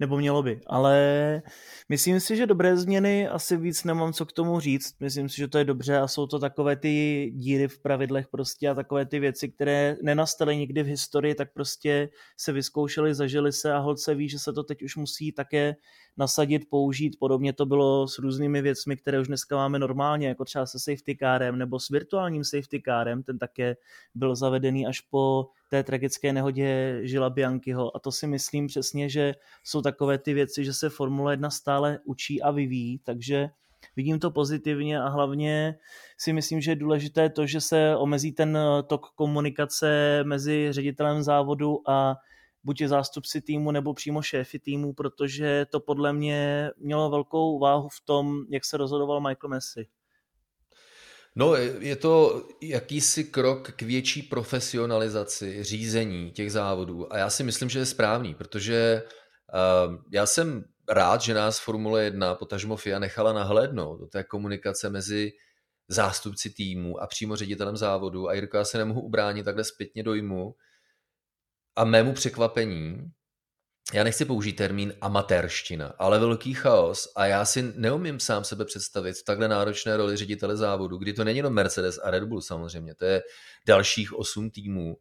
Nebo 0.00 0.18
mělo 0.18 0.42
by. 0.42 0.60
Ale 0.66 1.42
myslím 1.88 2.20
si, 2.20 2.36
že 2.36 2.46
dobré 2.46 2.76
změny, 2.76 3.28
asi 3.28 3.56
víc 3.56 3.84
nemám 3.84 4.12
co 4.12 4.26
k 4.26 4.32
tomu 4.32 4.60
říct. 4.60 5.00
Myslím 5.00 5.28
si, 5.28 5.36
že 5.36 5.48
to 5.48 5.58
je 5.58 5.64
dobře 5.64 5.98
a 5.98 6.08
jsou 6.08 6.26
to 6.26 6.38
takové 6.38 6.76
ty 6.76 7.30
díry 7.34 7.68
v 7.68 7.78
pravidlech 7.78 8.28
prostě 8.28 8.68
a 8.68 8.74
takové 8.74 9.06
ty 9.06 9.20
věci, 9.20 9.48
které 9.48 9.96
nenastaly 10.02 10.56
nikdy 10.56 10.82
v 10.82 10.86
historii, 10.86 11.34
tak 11.34 11.52
prostě 11.52 12.08
se 12.36 12.52
vyzkoušely, 12.52 13.14
zažili 13.14 13.52
se 13.52 13.72
a 13.72 13.78
holce 13.78 14.14
ví, 14.14 14.28
že 14.28 14.38
se 14.38 14.52
to 14.52 14.62
teď 14.62 14.82
už 14.82 14.96
musí 14.96 15.32
také 15.32 15.74
nasadit, 16.16 16.70
použít. 16.70 17.18
Podobně 17.18 17.52
to 17.52 17.66
bylo 17.66 18.08
s 18.08 18.18
různými 18.18 18.62
věcmi, 18.62 18.96
které 18.96 19.20
už 19.20 19.28
dneska 19.28 19.56
máme 19.56 19.78
normálně, 19.78 20.28
jako 20.28 20.44
třeba 20.44 20.66
se 20.66 20.78
safety 20.78 21.14
kárem 21.14 21.58
nebo 21.58 21.80
s 21.80 21.88
virtuálním 21.88 22.44
safety 22.44 22.80
kárem, 22.80 23.22
ten 23.22 23.38
také 23.38 23.76
byl 24.14 24.36
zavedený 24.36 24.86
až 24.86 25.00
po 25.00 25.46
té 25.70 25.82
tragické 25.82 26.32
nehodě 26.32 27.00
Žila 27.02 27.30
Biankyho. 27.30 27.96
A 27.96 27.98
to 27.98 28.12
si 28.12 28.26
myslím 28.26 28.66
přesně, 28.66 29.08
že 29.08 29.34
jsou 29.64 29.82
takové 29.82 30.18
ty 30.18 30.34
věci, 30.34 30.64
že 30.64 30.72
se 30.72 30.88
Formule 30.88 31.32
1 31.32 31.50
stále 31.50 31.98
učí 32.04 32.42
a 32.42 32.50
vyvíjí, 32.50 32.98
takže 32.98 33.50
vidím 33.96 34.18
to 34.18 34.30
pozitivně 34.30 35.00
a 35.00 35.08
hlavně 35.08 35.78
si 36.18 36.32
myslím, 36.32 36.60
že 36.60 36.70
je 36.70 36.76
důležité 36.76 37.28
to, 37.30 37.46
že 37.46 37.60
se 37.60 37.96
omezí 37.96 38.32
ten 38.32 38.58
tok 38.86 39.06
komunikace 39.06 40.20
mezi 40.24 40.68
ředitelem 40.70 41.22
závodu 41.22 41.90
a 41.90 42.16
buď 42.64 42.82
zástupci 42.82 43.40
týmu 43.40 43.70
nebo 43.70 43.94
přímo 43.94 44.22
šéfy 44.22 44.58
týmu, 44.58 44.92
protože 44.92 45.66
to 45.70 45.80
podle 45.80 46.12
mě 46.12 46.70
mělo 46.76 47.10
velkou 47.10 47.58
váhu 47.58 47.88
v 47.88 48.00
tom, 48.04 48.44
jak 48.50 48.64
se 48.64 48.76
rozhodoval 48.76 49.20
Michael 49.20 49.50
Messi. 49.50 49.86
No, 51.36 51.54
je 51.78 51.96
to 51.96 52.46
jakýsi 52.60 53.24
krok 53.24 53.72
k 53.72 53.82
větší 53.82 54.22
profesionalizaci 54.22 55.64
řízení 55.64 56.30
těch 56.30 56.52
závodů 56.52 57.12
a 57.12 57.18
já 57.18 57.30
si 57.30 57.44
myslím, 57.44 57.68
že 57.68 57.78
je 57.78 57.86
správný, 57.86 58.34
protože 58.34 59.02
uh, 59.88 59.96
já 60.12 60.26
jsem 60.26 60.64
rád, 60.88 61.20
že 61.20 61.34
nás 61.34 61.60
Formule 61.60 62.04
1, 62.04 62.34
potažmo 62.34 62.76
FIA, 62.76 62.98
nechala 62.98 63.32
nahlédnout 63.32 64.00
do 64.00 64.06
té 64.06 64.24
komunikace 64.24 64.90
mezi 64.90 65.32
zástupci 65.88 66.50
týmu 66.50 67.02
a 67.02 67.06
přímo 67.06 67.36
ředitelem 67.36 67.76
závodu 67.76 68.28
a 68.28 68.34
Jirko, 68.34 68.56
já 68.56 68.64
se 68.64 68.78
nemohu 68.78 69.00
ubránit 69.00 69.44
takhle 69.44 69.64
zpětně 69.64 70.02
dojmu 70.02 70.54
a 71.76 71.84
mému 71.84 72.12
překvapení, 72.12 73.12
já 73.92 74.04
nechci 74.04 74.24
použít 74.24 74.52
termín 74.52 74.94
amatérština, 75.00 75.94
ale 75.98 76.18
velký 76.18 76.54
chaos 76.54 77.12
a 77.16 77.26
já 77.26 77.44
si 77.44 77.72
neumím 77.76 78.20
sám 78.20 78.44
sebe 78.44 78.64
představit 78.64 79.12
v 79.12 79.24
takhle 79.24 79.48
náročné 79.48 79.96
roli 79.96 80.16
ředitele 80.16 80.56
závodu, 80.56 80.96
kdy 80.96 81.12
to 81.12 81.24
není 81.24 81.36
jenom 81.36 81.52
Mercedes 81.52 81.98
a 82.02 82.10
Red 82.10 82.24
Bull 82.24 82.40
samozřejmě, 82.40 82.94
to 82.94 83.04
je 83.04 83.22
dalších 83.66 84.18
osm 84.18 84.50
týmů. 84.50 84.96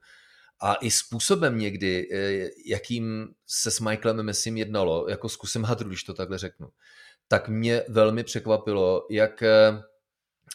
A 0.63 0.75
i 0.75 0.91
způsobem 0.91 1.57
někdy, 1.57 2.07
eh, 2.13 2.49
jakým 2.65 3.27
se 3.47 3.71
s 3.71 3.79
Michaelem 3.79 4.25
Messim 4.25 4.57
jednalo, 4.57 5.09
jako 5.09 5.29
zkusím 5.29 5.63
hadru, 5.63 5.89
když 5.89 6.03
to 6.03 6.13
takhle 6.13 6.37
řeknu, 6.37 6.69
tak 7.27 7.49
mě 7.49 7.83
velmi 7.87 8.23
překvapilo, 8.23 9.07
jak 9.09 9.43
eh, 9.43 9.81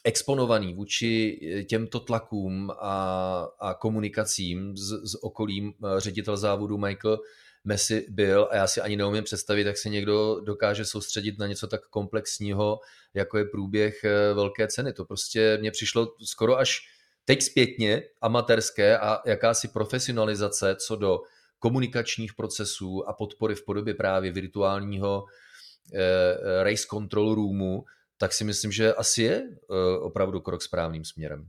exponovaný 0.05 0.75
vůči 0.75 1.41
eh, 1.43 1.65
těmto 1.65 2.01
tlakům 2.01 2.71
a, 2.79 3.49
a 3.61 3.75
komunikacím 3.75 4.77
s, 4.77 5.13
s 5.13 5.25
okolím 5.25 5.73
ředitel 5.99 6.37
závodu 6.37 6.79
Michael 6.79 7.19
Messi 7.67 8.07
byl 8.09 8.49
a 8.51 8.57
já 8.57 8.67
si 8.67 8.81
ani 8.81 8.97
neumím 8.97 9.25
představit, 9.25 9.67
jak 9.67 9.79
se 9.79 9.89
někdo 9.89 10.41
dokáže 10.41 10.85
soustředit 10.85 11.39
na 11.39 11.47
něco 11.47 11.67
tak 11.67 11.87
komplexního, 11.87 12.81
jako 13.15 13.39
je 13.39 13.45
průběh 13.45 14.05
eh, 14.05 14.35
velké 14.35 14.69
ceny. 14.69 14.93
To 14.93 15.05
prostě 15.05 15.59
mně 15.61 15.71
přišlo 15.71 16.15
skoro 16.25 16.59
až 16.59 16.81
teď 17.25 17.43
zpětně 17.43 18.03
amatérské 18.21 18.99
a 18.99 19.21
jakási 19.27 19.69
profesionalizace 19.69 20.77
co 20.77 20.97
do 20.97 21.21
komunikačních 21.59 22.35
procesů 22.35 23.09
a 23.09 23.13
podpory 23.13 23.55
v 23.55 23.65
podobě 23.65 23.95
právě 23.95 24.33
virtuálního 24.33 25.25
eh, 25.95 25.99
eh, 26.01 26.65
race 26.65 26.87
control 26.91 27.35
roomu, 27.35 27.85
tak 28.19 28.33
si 28.33 28.45
myslím, 28.45 28.73
že 28.73 28.95
asi 28.95 29.23
je 29.23 29.43
opravdu 30.01 30.41
krok 30.41 30.63
správným 30.63 31.05
směrem. 31.05 31.49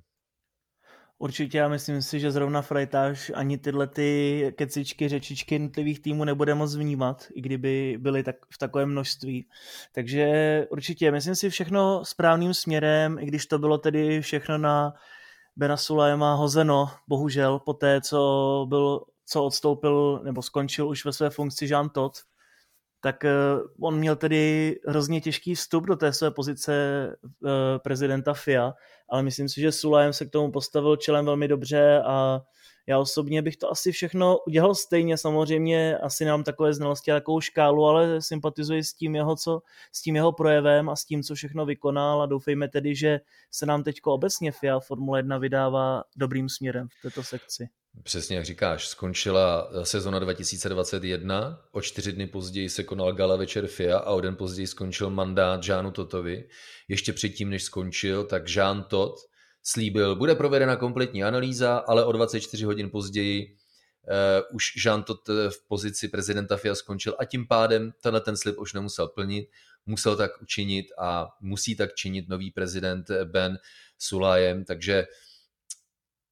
Určitě 1.20 1.58
já 1.58 1.68
myslím 1.68 2.02
si, 2.02 2.20
že 2.20 2.32
zrovna 2.32 2.62
Frejtáž 2.62 3.32
ani 3.36 3.58
tyhle 3.58 3.88
ty 3.88 4.54
kecičky, 4.58 5.10
řečičky 5.10 5.56
jednotlivých 5.56 6.00
týmů 6.00 6.24
nebude 6.24 6.56
moc 6.56 6.76
vnímat, 6.76 7.28
i 7.34 7.42
kdyby 7.42 7.98
byly 8.00 8.24
tak, 8.24 8.36
v 8.54 8.58
takovém 8.58 8.90
množství. 8.90 9.48
Takže 9.92 10.28
určitě, 10.70 11.12
myslím 11.12 11.36
si 11.36 11.50
všechno 11.50 12.06
správným 12.06 12.54
směrem, 12.54 13.20
i 13.20 13.26
když 13.26 13.46
to 13.46 13.60
bylo 13.60 13.78
tedy 13.78 14.22
všechno 14.22 14.58
na 14.58 14.94
Bena 15.56 15.78
Sulajema 15.78 16.34
hozeno, 16.34 16.90
bohužel, 17.08 17.60
po 17.60 17.74
té, 17.74 18.02
co, 18.02 18.66
byl, 18.70 19.02
co 19.26 19.44
odstoupil 19.44 20.22
nebo 20.24 20.42
skončil 20.42 20.88
už 20.88 21.06
ve 21.06 21.14
své 21.14 21.30
funkci 21.30 21.66
Jean 21.66 21.90
Todt, 21.90 22.18
tak 23.02 23.26
eh, 23.26 23.32
on 23.80 23.98
měl 23.98 24.16
tedy 24.16 24.76
hrozně 24.88 25.22
těžký 25.22 25.56
vstup 25.56 25.86
do 25.86 25.96
té 25.96 26.14
své 26.14 26.32
pozice 26.32 26.74
eh, 27.46 27.80
prezidenta 27.80 28.34
FIA, 28.34 28.74
ale 29.10 29.24
myslím 29.24 29.50
si, 29.50 29.62
že 29.62 29.72
Sulajem 29.72 30.14
se 30.14 30.26
k 30.26 30.30
tomu 30.30 30.52
postavil 30.52 30.96
čelem 30.96 31.26
velmi 31.26 31.48
dobře 31.48 32.02
a 32.06 32.42
já 32.90 33.00
osobně 33.00 33.42
bych 33.42 33.58
to 33.58 33.72
asi 33.72 33.92
všechno 33.92 34.38
udělal 34.48 34.76
stejně, 34.76 35.18
samozřejmě 35.18 35.98
asi 35.98 36.26
nám 36.26 36.44
takové 36.44 36.74
znalosti 36.74 37.12
a 37.12 37.16
takovou 37.16 37.42
škálu, 37.42 37.86
ale 37.86 38.22
sympatizuji 38.22 38.84
s 38.84 38.94
tím 38.94 39.16
jeho, 39.16 39.36
co, 39.36 39.62
s 39.92 40.02
tím 40.02 40.16
jeho 40.16 40.32
projevem 40.32 40.90
a 40.90 40.96
s 40.96 41.06
tím, 41.06 41.24
co 41.24 41.36
všechno 41.36 41.66
vykonal 41.66 42.22
a 42.22 42.26
doufejme 42.26 42.68
tedy, 42.68 42.96
že 42.96 43.20
se 43.52 43.66
nám 43.66 43.84
teď 43.84 43.96
obecně 44.04 44.52
FIA 44.52 44.80
Formule 44.80 45.20
1 45.20 45.38
vydává 45.38 46.04
dobrým 46.18 46.50
směrem 46.50 46.88
v 47.00 47.02
této 47.02 47.24
sekci. 47.24 47.68
Přesně 48.04 48.36
jak 48.36 48.46
říkáš, 48.46 48.88
skončila 48.88 49.70
sezona 49.84 50.20
2021, 50.20 51.62
o 51.72 51.82
čtyři 51.82 52.12
dny 52.12 52.28
později 52.28 52.70
se 52.70 52.84
konal 52.84 53.14
gala 53.14 53.36
večer 53.36 53.68
FIA 53.68 53.98
a 53.98 54.12
o 54.12 54.22
den 54.22 54.36
později 54.36 54.68
skončil 54.68 55.10
mandát 55.10 55.64
Žánu 55.64 55.92
Totovi. 55.92 56.50
Ještě 56.88 57.14
předtím, 57.14 57.50
než 57.50 57.64
skončil, 57.64 58.24
tak 58.24 58.48
Žán 58.48 58.84
Tot 58.84 58.97
slíbil, 59.64 60.16
bude 60.16 60.36
provedena 60.36 60.76
kompletní 60.76 61.24
analýza, 61.24 61.78
ale 61.78 62.06
o 62.06 62.12
24 62.12 62.66
hodin 62.66 62.90
později 62.90 63.48
uh, 63.48 64.56
už 64.56 64.74
Žán 64.78 65.04
Tot 65.04 65.28
v 65.28 65.68
pozici 65.68 66.08
prezidenta 66.08 66.58
FIA 66.58 66.76
skončil 66.76 67.16
a 67.20 67.26
tím 67.26 67.48
pádem 67.48 67.92
tenhle 68.02 68.22
ten 68.22 68.38
slib 68.38 68.58
už 68.58 68.74
nemusel 68.74 69.08
plnit, 69.08 69.50
musel 69.86 70.16
tak 70.16 70.42
učinit 70.42 70.86
a 71.00 71.28
musí 71.42 71.76
tak 71.76 71.94
činit 71.94 72.30
nový 72.30 72.52
prezident 72.52 73.12
Ben 73.24 73.58
Sulajem, 73.98 74.66
takže 74.66 75.06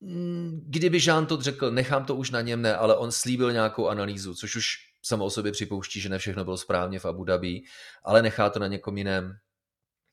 Mm, 0.01 0.61
kdyby 0.67 0.99
Jean 1.01 1.25
to 1.25 1.41
řekl, 1.41 1.71
nechám 1.71 2.05
to 2.05 2.15
už 2.15 2.31
na 2.31 2.41
něm, 2.41 2.61
ne, 2.61 2.75
ale 2.75 2.97
on 2.97 3.11
slíbil 3.11 3.51
nějakou 3.51 3.87
analýzu, 3.87 4.35
což 4.35 4.55
už 4.55 4.65
samo 5.01 5.25
o 5.25 5.29
sobě 5.29 5.51
připouští, 5.51 6.01
že 6.01 6.09
ne 6.09 6.17
všechno 6.17 6.43
bylo 6.43 6.57
správně 6.57 6.99
v 6.99 7.05
Abu 7.05 7.23
Dhabi, 7.23 7.61
ale 8.03 8.21
nechá 8.21 8.49
to 8.49 8.59
na 8.59 8.67
někom 8.67 8.97
jiném. 8.97 9.33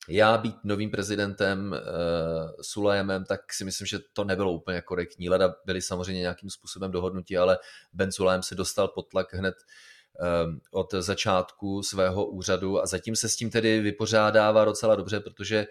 Já 0.08 0.38
být 0.38 0.56
novým 0.64 0.90
prezidentem 0.90 1.72
uh, 1.72 2.50
Sulajemem, 2.60 3.24
tak 3.24 3.52
si 3.52 3.64
myslím, 3.64 3.86
že 3.86 3.98
to 4.12 4.24
nebylo 4.24 4.52
úplně 4.52 4.80
korektní. 4.80 5.28
Leda 5.28 5.54
byli 5.64 5.82
samozřejmě 5.82 6.20
nějakým 6.20 6.50
způsobem 6.50 6.90
dohodnutí, 6.90 7.38
ale 7.38 7.58
Ben 7.92 8.12
Sulajem 8.12 8.42
se 8.42 8.54
dostal 8.54 8.88
pod 8.88 9.02
tlak 9.02 9.34
hned 9.34 9.54
uh, 9.54 10.54
od 10.70 10.94
začátku 10.94 11.82
svého 11.82 12.26
úřadu 12.26 12.82
a 12.82 12.86
zatím 12.86 13.16
se 13.16 13.28
s 13.28 13.36
tím 13.36 13.50
tedy 13.50 13.80
vypořádává 13.80 14.64
docela 14.64 14.96
dobře, 14.96 15.20
protože 15.20 15.66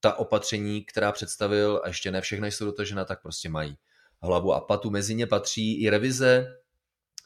ta 0.00 0.14
opatření, 0.14 0.84
která 0.84 1.12
představil, 1.12 1.80
a 1.84 1.88
ještě 1.88 2.10
ne 2.10 2.20
všechny 2.20 2.52
jsou 2.52 2.64
dotažena, 2.64 3.04
tak 3.04 3.22
prostě 3.22 3.48
mají 3.48 3.76
hlavu 4.22 4.52
a 4.52 4.60
patu. 4.60 4.90
Mezi 4.90 5.14
ně 5.14 5.26
patří 5.26 5.82
i 5.82 5.90
revize 5.90 6.56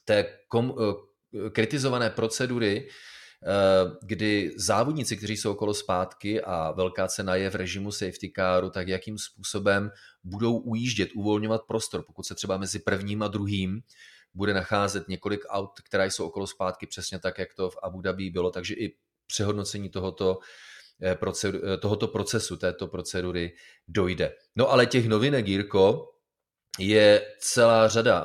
té 0.05 0.39
kom, 0.49 0.75
eh, 0.79 1.51
kritizované 1.51 2.11
procedury, 2.11 2.89
kdy 4.03 4.53
závodníci, 4.57 5.17
kteří 5.17 5.37
jsou 5.37 5.53
okolo 5.53 5.75
zpátky 5.75 6.43
a 6.43 6.71
velká 6.71 7.09
cena 7.09 7.35
je 7.35 7.51
v 7.51 7.55
režimu 7.55 7.93
safety 7.93 8.33
caru, 8.37 8.71
tak 8.71 8.89
jakým 8.89 9.19
způsobem 9.19 9.91
budou 10.25 10.57
ujíždět, 10.59 11.09
uvolňovat 11.15 11.63
prostor, 11.69 12.03
pokud 12.03 12.23
se 12.23 12.35
třeba 12.35 12.57
mezi 12.57 12.79
prvním 12.79 13.23
a 13.23 13.29
druhým 13.29 13.81
bude 14.35 14.55
nacházet 14.55 15.09
několik 15.09 15.41
aut, 15.49 15.81
která 15.85 16.05
jsou 16.05 16.27
okolo 16.27 16.47
zpátky, 16.47 16.87
přesně 16.87 17.19
tak, 17.19 17.39
jak 17.39 17.55
to 17.55 17.71
v 17.71 17.77
Abu 17.83 18.01
Dhabi 18.01 18.31
bylo, 18.31 18.51
takže 18.51 18.75
i 18.75 18.95
přehodnocení 19.27 19.89
tohoto 19.89 20.39
Eh, 21.03 21.17
eh, 21.45 21.77
tohoto 21.77 22.09
procesu, 22.09 22.57
této 22.57 22.87
procedury 22.87 23.53
dojde. 23.89 24.35
No 24.57 24.71
ale 24.71 24.87
těch 24.87 25.09
novinek, 25.09 25.47
Jirko, 25.47 26.11
je 26.79 27.23
celá 27.39 27.89
řada. 27.89 28.25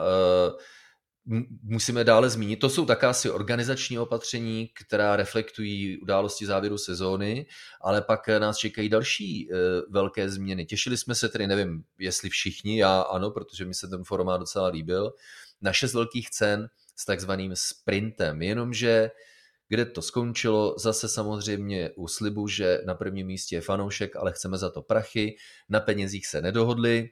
Musíme 1.63 2.03
dále 2.03 2.29
zmínit, 2.29 2.59
to 2.59 2.69
jsou 2.69 2.85
takási 2.85 3.29
organizační 3.29 3.99
opatření, 3.99 4.69
která 4.85 5.15
reflektují 5.15 5.97
události 5.97 6.45
závěru 6.45 6.77
sezóny, 6.77 7.45
ale 7.81 8.01
pak 8.01 8.27
nás 8.27 8.57
čekají 8.57 8.89
další 8.89 9.49
velké 9.89 10.29
změny. 10.29 10.65
Těšili 10.65 10.97
jsme 10.97 11.15
se 11.15 11.29
tedy, 11.29 11.47
nevím, 11.47 11.83
jestli 11.99 12.29
všichni, 12.29 12.79
já 12.79 13.01
ano, 13.01 13.31
protože 13.31 13.65
mi 13.65 13.73
se 13.73 13.87
ten 13.87 14.03
formát 14.03 14.39
docela 14.39 14.67
líbil, 14.67 15.13
na 15.61 15.73
šest 15.73 15.93
velkých 15.93 16.29
cen 16.29 16.69
s 16.95 17.05
takzvaným 17.05 17.51
sprintem, 17.55 18.41
jenomže 18.41 19.11
kde 19.69 19.85
to 19.85 20.01
skončilo, 20.01 20.75
zase 20.77 21.09
samozřejmě 21.09 21.91
u 21.95 22.07
slibu, 22.07 22.47
že 22.47 22.81
na 22.85 22.95
prvním 22.95 23.27
místě 23.27 23.55
je 23.55 23.61
fanoušek, 23.61 24.15
ale 24.15 24.31
chceme 24.31 24.57
za 24.57 24.69
to 24.69 24.81
prachy, 24.81 25.35
na 25.69 25.79
penězích 25.79 26.27
se 26.27 26.41
nedohodli, 26.41 27.09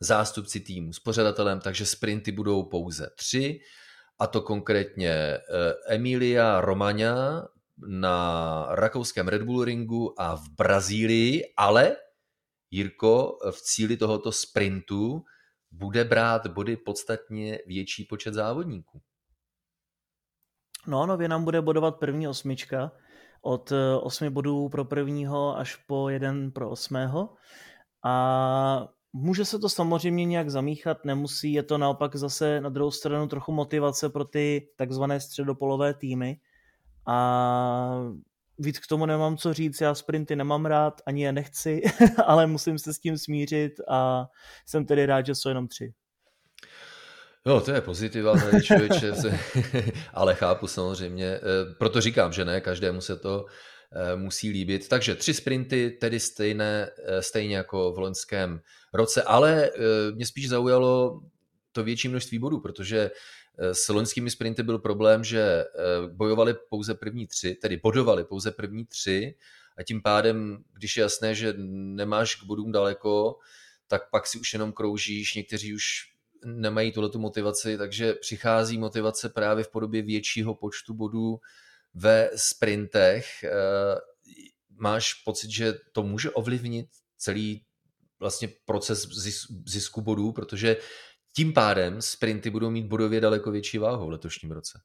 zástupci 0.00 0.60
týmu 0.60 0.92
s 0.92 1.00
pořadatelem, 1.00 1.60
takže 1.60 1.86
sprinty 1.86 2.32
budou 2.32 2.62
pouze 2.62 3.10
tři, 3.16 3.60
a 4.18 4.26
to 4.26 4.40
konkrétně 4.40 5.10
eh, 5.10 5.40
Emilia 5.88 6.60
Romagna 6.60 7.48
na 7.88 8.66
rakouském 8.70 9.28
Red 9.28 9.42
Bull 9.42 9.64
ringu 9.64 10.20
a 10.20 10.36
v 10.36 10.48
Brazílii, 10.48 11.42
ale 11.56 11.96
Jirko 12.70 13.38
v 13.50 13.62
cíli 13.62 13.96
tohoto 13.96 14.32
sprintu 14.32 15.24
bude 15.70 16.04
brát 16.04 16.46
body 16.46 16.76
podstatně 16.76 17.58
větší 17.66 18.04
počet 18.04 18.34
závodníků. 18.34 19.02
No, 20.86 21.06
nově 21.06 21.28
nám 21.28 21.44
bude 21.44 21.62
bodovat 21.62 21.98
první 21.98 22.28
osmička 22.28 22.92
od 23.42 23.72
eh, 23.72 23.96
osmi 23.96 24.30
bodů 24.30 24.68
pro 24.68 24.84
prvního 24.84 25.58
až 25.58 25.76
po 25.76 26.08
jeden 26.08 26.52
pro 26.52 26.70
osmého. 26.70 27.34
A 28.04 28.88
může 29.16 29.44
se 29.44 29.58
to 29.58 29.68
samozřejmě 29.68 30.24
nějak 30.24 30.50
zamíchat, 30.50 31.04
nemusí, 31.04 31.52
je 31.52 31.62
to 31.62 31.78
naopak 31.78 32.16
zase 32.16 32.60
na 32.60 32.68
druhou 32.68 32.90
stranu 32.90 33.28
trochu 33.28 33.52
motivace 33.52 34.08
pro 34.08 34.24
ty 34.24 34.68
takzvané 34.76 35.20
středopolové 35.20 35.94
týmy. 35.94 36.36
A 37.06 37.98
víc 38.58 38.78
k 38.78 38.86
tomu 38.86 39.06
nemám 39.06 39.36
co 39.36 39.52
říct, 39.52 39.80
já 39.80 39.94
sprinty 39.94 40.36
nemám 40.36 40.66
rád, 40.66 41.00
ani 41.06 41.22
je 41.22 41.32
nechci, 41.32 41.82
ale 42.26 42.46
musím 42.46 42.78
se 42.78 42.94
s 42.94 42.98
tím 42.98 43.18
smířit 43.18 43.72
a 43.88 44.26
jsem 44.66 44.86
tedy 44.86 45.06
rád, 45.06 45.26
že 45.26 45.34
jsou 45.34 45.48
jenom 45.48 45.68
tři. 45.68 45.92
No, 47.46 47.60
to 47.60 47.72
je 47.72 47.80
pozitiva 47.80 48.32
tady 48.32 48.62
člověče, 48.62 49.12
ale 50.14 50.34
chápu 50.34 50.66
samozřejmě, 50.66 51.26
eh, 51.26 51.40
proto 51.78 52.00
říkám, 52.00 52.32
že 52.32 52.44
ne, 52.44 52.60
každému 52.60 53.00
se 53.00 53.16
to 53.16 53.46
musí 54.16 54.50
líbit. 54.50 54.88
Takže 54.88 55.14
tři 55.14 55.34
sprinty, 55.34 55.90
tedy 56.00 56.20
stejné, 56.20 56.90
eh, 57.04 57.22
stejně 57.22 57.56
jako 57.56 57.92
v 57.92 57.98
loňském 57.98 58.60
roce, 58.92 59.22
ale 59.22 59.70
mě 60.14 60.26
spíš 60.26 60.48
zaujalo 60.48 61.20
to 61.72 61.84
větší 61.84 62.08
množství 62.08 62.38
bodů, 62.38 62.60
protože 62.60 63.10
s 63.58 63.88
loňskými 63.88 64.30
sprinty 64.30 64.62
byl 64.62 64.78
problém, 64.78 65.24
že 65.24 65.64
bojovali 66.12 66.54
pouze 66.70 66.94
první 66.94 67.26
tři, 67.26 67.54
tedy 67.54 67.76
bodovali 67.76 68.24
pouze 68.24 68.50
první 68.50 68.86
tři. 68.86 69.34
A 69.78 69.82
tím 69.82 70.02
pádem, 70.02 70.64
když 70.72 70.96
je 70.96 71.00
jasné, 71.00 71.34
že 71.34 71.54
nemáš 71.56 72.34
k 72.34 72.44
bodům 72.44 72.72
daleko, 72.72 73.38
tak 73.86 74.10
pak 74.10 74.26
si 74.26 74.38
už 74.38 74.52
jenom 74.52 74.72
kroužíš, 74.72 75.34
někteří 75.34 75.74
už 75.74 75.84
nemají 76.44 76.92
tu 76.92 77.18
motivaci, 77.18 77.78
takže 77.78 78.14
přichází 78.14 78.78
motivace 78.78 79.28
právě 79.28 79.64
v 79.64 79.70
podobě 79.70 80.02
většího 80.02 80.54
počtu 80.54 80.94
bodů 80.94 81.40
ve 81.96 82.30
sprintech. 82.36 83.44
Eh, 83.44 83.50
máš 84.78 85.14
pocit, 85.14 85.50
že 85.50 85.74
to 85.92 86.02
může 86.02 86.30
ovlivnit 86.30 86.86
celý 87.16 87.64
vlastně 88.20 88.48
proces 88.64 89.08
zisku 89.66 90.00
bodů, 90.00 90.32
protože 90.32 90.76
tím 91.36 91.52
pádem 91.52 92.02
sprinty 92.02 92.50
budou 92.50 92.70
mít 92.70 92.86
bodově 92.86 93.20
daleko 93.20 93.50
větší 93.50 93.78
váhu 93.78 94.06
v 94.06 94.10
letošním 94.10 94.50
roce. 94.50 94.80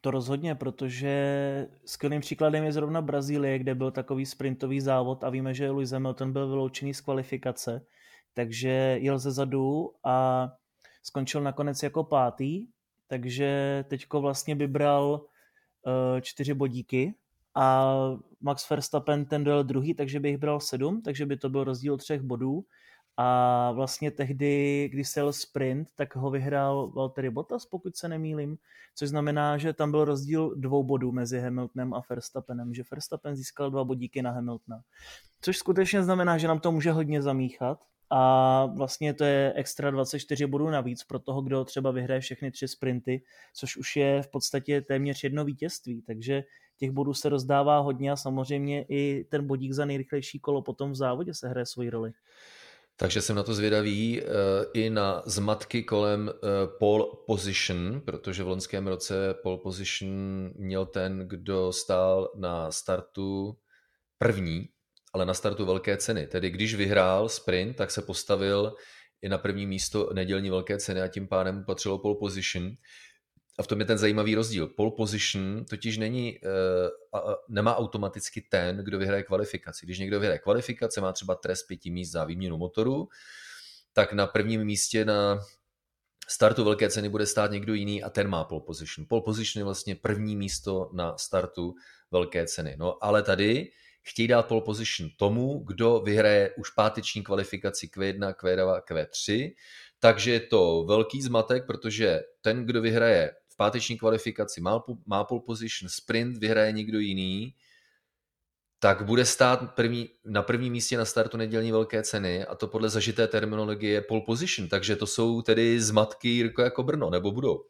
To 0.00 0.10
rozhodně, 0.10 0.54
protože 0.54 1.66
skvělým 1.86 2.20
příkladem 2.20 2.64
je 2.64 2.72
zrovna 2.72 3.02
Brazílie, 3.02 3.58
kde 3.58 3.74
byl 3.74 3.90
takový 3.90 4.26
sprintový 4.26 4.80
závod 4.80 5.24
a 5.24 5.30
víme, 5.30 5.54
že 5.54 5.70
Lewis 5.70 5.90
Hamilton 5.90 6.32
byl 6.32 6.48
vyloučený 6.48 6.94
z 6.94 7.00
kvalifikace, 7.00 7.86
takže 8.34 8.98
jel 9.00 9.18
ze 9.18 9.30
zadu 9.30 9.90
a 10.04 10.48
skončil 11.02 11.40
nakonec 11.40 11.82
jako 11.82 12.04
pátý, 12.04 12.66
takže 13.06 13.84
teďko 13.88 14.20
vlastně 14.20 14.54
vybral 14.54 15.26
čtyři 16.20 16.54
bodíky 16.54 17.14
a 17.54 17.94
Max 18.40 18.70
Verstappen 18.70 19.24
ten 19.24 19.44
dojel 19.44 19.64
druhý, 19.64 19.94
takže 19.94 20.20
bych 20.20 20.38
bral 20.38 20.60
sedm, 20.60 21.02
takže 21.02 21.26
by 21.26 21.36
to 21.36 21.48
byl 21.48 21.64
rozdíl 21.64 21.96
třech 21.96 22.22
bodů 22.22 22.64
a 23.16 23.72
vlastně 23.72 24.10
tehdy, 24.10 24.88
když 24.92 25.08
se 25.08 25.32
sprint, 25.32 25.88
tak 25.94 26.16
ho 26.16 26.30
vyhrál 26.30 26.90
Valtteri 26.90 27.30
Bottas, 27.30 27.66
pokud 27.66 27.96
se 27.96 28.08
nemýlim, 28.08 28.56
což 28.94 29.08
znamená, 29.08 29.58
že 29.58 29.72
tam 29.72 29.90
byl 29.90 30.04
rozdíl 30.04 30.54
dvou 30.56 30.84
bodů 30.84 31.12
mezi 31.12 31.40
Hamiltonem 31.40 31.94
a 31.94 32.02
Verstappenem, 32.10 32.74
že 32.74 32.82
Verstappen 32.90 33.36
získal 33.36 33.70
dva 33.70 33.84
bodíky 33.84 34.22
na 34.22 34.30
Hamiltona. 34.30 34.80
Což 35.40 35.58
skutečně 35.58 36.02
znamená, 36.02 36.38
že 36.38 36.48
nám 36.48 36.60
to 36.60 36.72
může 36.72 36.92
hodně 36.92 37.22
zamíchat 37.22 37.84
a 38.10 38.66
vlastně 38.66 39.14
to 39.14 39.24
je 39.24 39.52
extra 39.56 39.90
24 39.90 40.46
bodů 40.46 40.70
navíc 40.70 41.04
pro 41.04 41.18
toho, 41.18 41.42
kdo 41.42 41.64
třeba 41.64 41.90
vyhraje 41.90 42.20
všechny 42.20 42.50
tři 42.50 42.68
sprinty, 42.68 43.22
což 43.54 43.76
už 43.76 43.96
je 43.96 44.22
v 44.22 44.28
podstatě 44.28 44.80
téměř 44.80 45.24
jedno 45.24 45.44
vítězství, 45.44 46.02
takže 46.02 46.44
těch 46.76 46.90
bodů 46.90 47.14
se 47.14 47.28
rozdává 47.28 47.78
hodně 47.78 48.12
a 48.12 48.16
samozřejmě 48.16 48.84
i 48.88 49.26
ten 49.30 49.46
bodík 49.46 49.72
za 49.72 49.84
nejrychlejší 49.84 50.40
kolo 50.40 50.62
potom 50.62 50.92
v 50.92 50.94
závodě 50.94 51.34
se 51.34 51.48
hraje 51.48 51.66
svoji 51.66 51.90
roli. 51.90 52.12
Takže 52.96 53.22
jsem 53.22 53.36
na 53.36 53.42
to 53.42 53.54
zvědavý 53.54 54.22
eh, 54.22 54.26
i 54.74 54.90
na 54.90 55.22
zmatky 55.26 55.82
kolem 55.82 56.30
eh, 56.30 56.38
pole 56.78 57.06
position, 57.26 58.00
protože 58.04 58.42
v 58.42 58.48
loňském 58.48 58.86
roce 58.86 59.34
pole 59.42 59.58
position 59.58 60.50
měl 60.56 60.86
ten, 60.86 61.28
kdo 61.28 61.72
stál 61.72 62.30
na 62.36 62.70
startu 62.70 63.56
první, 64.18 64.68
ale 65.14 65.26
na 65.26 65.34
startu 65.34 65.66
velké 65.66 65.96
ceny. 65.96 66.26
Tedy 66.26 66.50
když 66.50 66.74
vyhrál 66.74 67.28
sprint, 67.28 67.76
tak 67.76 67.90
se 67.90 68.02
postavil 68.02 68.74
i 69.22 69.28
na 69.28 69.38
první 69.38 69.66
místo 69.66 70.10
nedělní 70.12 70.50
velké 70.50 70.78
ceny 70.78 71.00
a 71.00 71.08
tím 71.08 71.28
pádem 71.28 71.64
patřilo 71.64 71.98
pole 71.98 72.16
position. 72.20 72.70
A 73.58 73.62
v 73.62 73.66
tom 73.66 73.80
je 73.80 73.86
ten 73.86 73.98
zajímavý 73.98 74.34
rozdíl. 74.34 74.66
Pole 74.66 74.90
position 74.96 75.64
totiž 75.70 75.98
není, 75.98 76.38
uh, 76.40 77.34
nemá 77.48 77.76
automaticky 77.76 78.40
ten, 78.40 78.76
kdo 78.76 78.98
vyhraje 78.98 79.22
kvalifikaci. 79.22 79.86
Když 79.86 79.98
někdo 79.98 80.20
vyhraje 80.20 80.38
kvalifikaci, 80.38 81.00
má 81.00 81.12
třeba 81.12 81.34
trest 81.34 81.62
pěti 81.62 81.90
míst 81.90 82.10
za 82.10 82.24
výměnu 82.24 82.58
motoru, 82.58 83.08
tak 83.92 84.12
na 84.12 84.26
prvním 84.26 84.64
místě 84.64 85.04
na 85.04 85.38
startu 86.28 86.64
velké 86.64 86.90
ceny 86.90 87.08
bude 87.08 87.26
stát 87.26 87.50
někdo 87.50 87.74
jiný 87.74 88.02
a 88.02 88.10
ten 88.10 88.28
má 88.28 88.44
pole 88.44 88.60
position. 88.66 89.06
Pole 89.08 89.22
position 89.22 89.60
je 89.60 89.64
vlastně 89.64 89.94
první 89.94 90.36
místo 90.36 90.90
na 90.92 91.18
startu 91.18 91.74
velké 92.10 92.46
ceny. 92.46 92.76
No 92.78 93.04
ale 93.04 93.22
tady 93.22 93.70
chtějí 94.04 94.28
dát 94.28 94.46
pole 94.46 94.60
position 94.60 95.10
tomu, 95.16 95.58
kdo 95.58 96.00
vyhraje 96.00 96.54
už 96.58 96.70
páteční 96.70 97.22
kvalifikaci 97.22 97.86
Q1, 97.86 98.34
Q2, 98.34 98.80
Q3, 98.80 99.52
takže 99.98 100.32
je 100.32 100.40
to 100.40 100.84
velký 100.88 101.22
zmatek, 101.22 101.66
protože 101.66 102.20
ten, 102.40 102.66
kdo 102.66 102.82
vyhraje 102.82 103.32
v 103.48 103.56
páteční 103.56 103.98
kvalifikaci, 103.98 104.60
má, 104.60 104.84
má 105.06 105.24
pole 105.24 105.40
position, 105.46 105.88
sprint 105.88 106.36
vyhraje 106.36 106.72
někdo 106.72 106.98
jiný, 106.98 107.54
tak 108.78 109.02
bude 109.02 109.24
stát 109.24 109.74
první, 109.74 110.10
na 110.24 110.42
prvním 110.42 110.72
místě 110.72 110.98
na 110.98 111.04
startu 111.04 111.36
nedělní 111.36 111.72
velké 111.72 112.02
ceny 112.02 112.44
a 112.46 112.54
to 112.54 112.68
podle 112.68 112.88
zažité 112.88 113.28
terminologie 113.28 113.92
je 113.92 114.00
pole 114.00 114.20
position, 114.20 114.68
takže 114.68 114.96
to 114.96 115.06
jsou 115.06 115.42
tedy 115.42 115.80
zmatky 115.80 116.52
jako 116.58 116.82
Brno, 116.82 117.10
nebo 117.10 117.32
budou. 117.32 117.64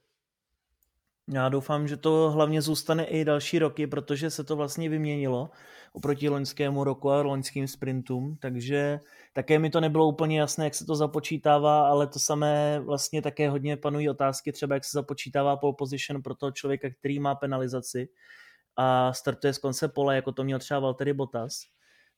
Já 1.33 1.49
doufám, 1.49 1.89
že 1.89 1.97
to 1.97 2.31
hlavně 2.31 2.63
zůstane 2.63 3.05
i 3.05 3.25
další 3.25 3.59
roky, 3.59 3.87
protože 3.87 4.31
se 4.31 4.45
to 4.45 4.57
vlastně 4.57 4.89
vyměnilo 4.89 5.51
oproti 5.93 6.29
loňskému 6.29 6.85
roku 6.85 7.11
a 7.11 7.23
loňským 7.23 7.69
sprintům, 7.69 8.37
takže 8.41 9.01
také 9.33 9.59
mi 9.59 9.71
to 9.71 9.81
nebylo 9.81 10.09
úplně 10.09 10.41
jasné, 10.41 10.65
jak 10.65 10.75
se 10.75 10.85
to 10.85 10.97
započítává, 10.97 11.89
ale 11.89 12.07
to 12.07 12.19
samé 12.19 12.81
vlastně 12.81 13.23
také 13.23 13.51
hodně 13.51 13.77
panují 13.77 14.09
otázky, 14.11 14.53
třeba 14.53 14.75
jak 14.75 14.85
se 14.85 14.91
započítává 14.95 15.57
pole 15.57 15.75
position 15.79 16.23
pro 16.23 16.35
toho 16.35 16.53
člověka, 16.53 16.89
který 16.99 17.19
má 17.19 17.35
penalizaci 17.35 18.09
a 18.77 19.13
startuje 19.13 19.53
z 19.53 19.59
konce 19.59 19.89
pole, 19.89 20.17
jako 20.17 20.33
to 20.33 20.45
měl 20.45 20.59
třeba 20.59 20.81
Valtteri 20.81 21.13
Bottas. 21.13 21.61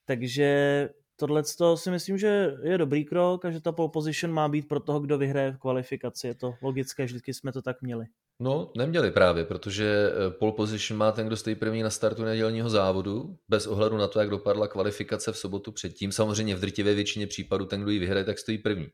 Takže 0.05 0.89
tohle 1.17 1.43
si 1.75 1.91
myslím, 1.91 2.19
že 2.19 2.57
je 2.63 2.79
dobrý 2.79 3.05
krok 3.05 3.45
a 3.45 3.51
že 3.51 3.61
ta 3.61 3.73
pole 3.73 3.89
position 3.93 4.35
má 4.35 4.49
být 4.49 4.69
pro 4.69 4.81
toho, 4.81 5.01
kdo 5.01 5.19
vyhraje 5.19 5.53
v 5.53 5.59
kvalifikaci. 5.59 6.27
Je 6.27 6.35
to 6.35 6.55
logické, 6.63 7.05
vždycky 7.05 7.35
jsme 7.35 7.53
to 7.53 7.63
tak 7.63 7.83
měli. 7.83 8.07
No, 8.41 8.73
neměli 8.77 9.11
právě, 9.11 9.45
protože 9.45 10.13
eh, 10.13 10.31
pole 10.31 10.53
position 10.53 10.99
má 10.99 11.13
ten, 11.13 11.27
kdo 11.27 11.37
stojí 11.37 11.57
první 11.57 11.83
na 11.83 11.91
startu 11.91 12.25
nedělního 12.25 12.71
závodu, 12.71 13.37
bez 13.49 13.67
ohledu 13.67 13.97
na 13.97 14.09
to, 14.09 14.21
jak 14.21 14.31
dopadla 14.31 14.69
kvalifikace 14.69 15.33
v 15.33 15.39
sobotu 15.39 15.73
předtím. 15.73 16.13
Samozřejmě 16.13 16.57
v 16.57 16.61
drtivé 16.61 16.95
většině 16.95 17.27
případů 17.27 17.65
ten, 17.65 17.81
kdo 17.81 17.91
ji 17.91 17.99
vyhraje, 17.99 18.25
tak 18.25 18.39
stojí 18.39 18.59
první. 18.59 18.87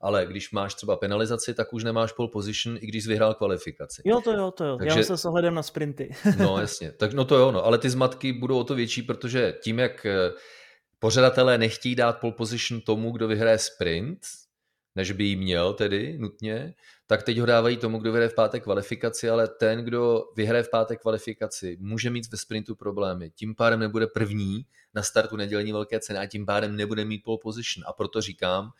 Ale 0.00 0.26
když 0.26 0.50
máš 0.50 0.74
třeba 0.74 0.96
penalizaci, 0.96 1.54
tak 1.54 1.72
už 1.72 1.84
nemáš 1.84 2.12
pole 2.12 2.28
position, 2.32 2.78
i 2.80 2.86
když 2.86 3.04
jsi 3.04 3.08
vyhrál 3.08 3.34
kvalifikaci. 3.34 4.02
Jo, 4.04 4.20
to 4.20 4.32
jo, 4.32 4.50
to 4.50 4.64
jo. 4.64 4.76
Takže... 4.76 4.98
Já 4.98 5.04
se 5.04 5.16
s 5.16 5.24
ohledem 5.24 5.54
na 5.54 5.62
sprinty. 5.62 6.10
no, 6.38 6.60
jasně. 6.60 6.92
Tak 6.92 7.12
no 7.12 7.24
to 7.24 7.36
jo, 7.36 7.52
no. 7.52 7.64
Ale 7.64 7.78
ty 7.78 7.90
zmatky 7.90 8.32
budou 8.32 8.58
o 8.58 8.64
to 8.64 8.74
větší, 8.74 9.02
protože 9.02 9.54
tím, 9.62 9.78
jak 9.78 10.06
eh, 10.06 10.32
pořadatelé 10.98 11.58
nechtějí 11.58 11.94
dát 11.94 12.18
pole 12.20 12.32
position 12.32 12.80
tomu, 12.80 13.12
kdo 13.12 13.28
vyhraje 13.28 13.58
sprint, 13.58 14.18
než 14.96 15.12
by 15.12 15.24
jí 15.24 15.36
měl 15.36 15.72
tedy 15.72 16.18
nutně, 16.18 16.74
tak 17.06 17.22
teď 17.22 17.38
ho 17.38 17.46
dávají 17.46 17.76
tomu, 17.76 17.98
kdo 17.98 18.12
vyhraje 18.12 18.28
v 18.28 18.34
pátek 18.34 18.62
kvalifikaci, 18.62 19.30
ale 19.30 19.48
ten, 19.48 19.84
kdo 19.84 20.24
vyhraje 20.36 20.62
v 20.62 20.70
pátek 20.70 21.00
kvalifikaci, 21.00 21.76
může 21.80 22.10
mít 22.10 22.32
ve 22.32 22.38
sprintu 22.38 22.74
problémy. 22.74 23.30
Tím 23.30 23.54
pádem 23.54 23.80
nebude 23.80 24.06
první 24.06 24.66
na 24.94 25.02
startu 25.02 25.36
nedělní 25.36 25.72
velké 25.72 26.00
ceny 26.00 26.18
a 26.18 26.26
tím 26.26 26.46
pádem 26.46 26.76
nebude 26.76 27.04
mít 27.04 27.22
pole 27.24 27.38
position. 27.42 27.84
A 27.88 27.92
proto 27.92 28.20
říkám, 28.20 28.70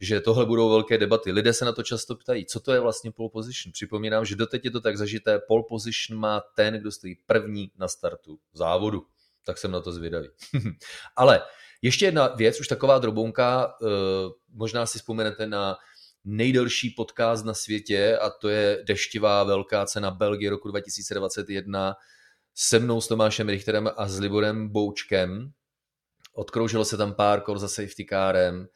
že 0.00 0.20
tohle 0.20 0.46
budou 0.46 0.70
velké 0.70 0.98
debaty. 0.98 1.32
Lidé 1.32 1.52
se 1.52 1.64
na 1.64 1.72
to 1.72 1.82
často 1.82 2.16
ptají, 2.16 2.46
co 2.46 2.60
to 2.60 2.72
je 2.72 2.80
vlastně 2.80 3.12
pole 3.12 3.30
position. 3.32 3.72
Připomínám, 3.72 4.24
že 4.24 4.36
doteď 4.36 4.64
je 4.64 4.70
to 4.70 4.80
tak 4.80 4.98
zažité, 4.98 5.38
pole 5.38 5.62
position 5.68 6.20
má 6.20 6.42
ten, 6.54 6.74
kdo 6.74 6.92
stojí 6.92 7.16
první 7.26 7.70
na 7.78 7.88
startu 7.88 8.38
závodu. 8.52 9.06
Tak 9.46 9.58
jsem 9.58 9.70
na 9.70 9.80
to 9.80 9.92
zvědavý. 9.92 10.28
ale 11.16 11.42
Ještě 11.82 12.04
jedna 12.04 12.28
věc, 12.28 12.60
už 12.60 12.68
taková 12.68 12.98
drobonka, 12.98 13.74
eh, 13.82 13.86
možná 14.48 14.86
si 14.86 14.98
vzpomenete 14.98 15.46
na 15.46 15.76
nejdelší 16.24 16.90
podcast 16.90 17.44
na 17.44 17.54
světě 17.54 18.18
a 18.18 18.30
to 18.30 18.48
je 18.48 18.84
deštivá 18.86 19.44
velká 19.44 19.86
cena 19.86 20.10
Belgie 20.10 20.50
roku 20.50 20.68
2021 20.68 21.94
se 22.54 22.78
mnou 22.78 23.00
s 23.00 23.08
Tomášem 23.08 23.48
Richterem 23.48 23.90
a 23.96 24.08
s 24.08 24.18
Liborem 24.18 24.68
Boučkem. 24.68 25.52
Odkroužilo 26.34 26.84
se 26.84 26.96
tam 26.96 27.14
pár 27.14 27.40
kol 27.40 27.58
za 27.58 27.68
safety 27.68 28.04
kárem, 28.04 28.68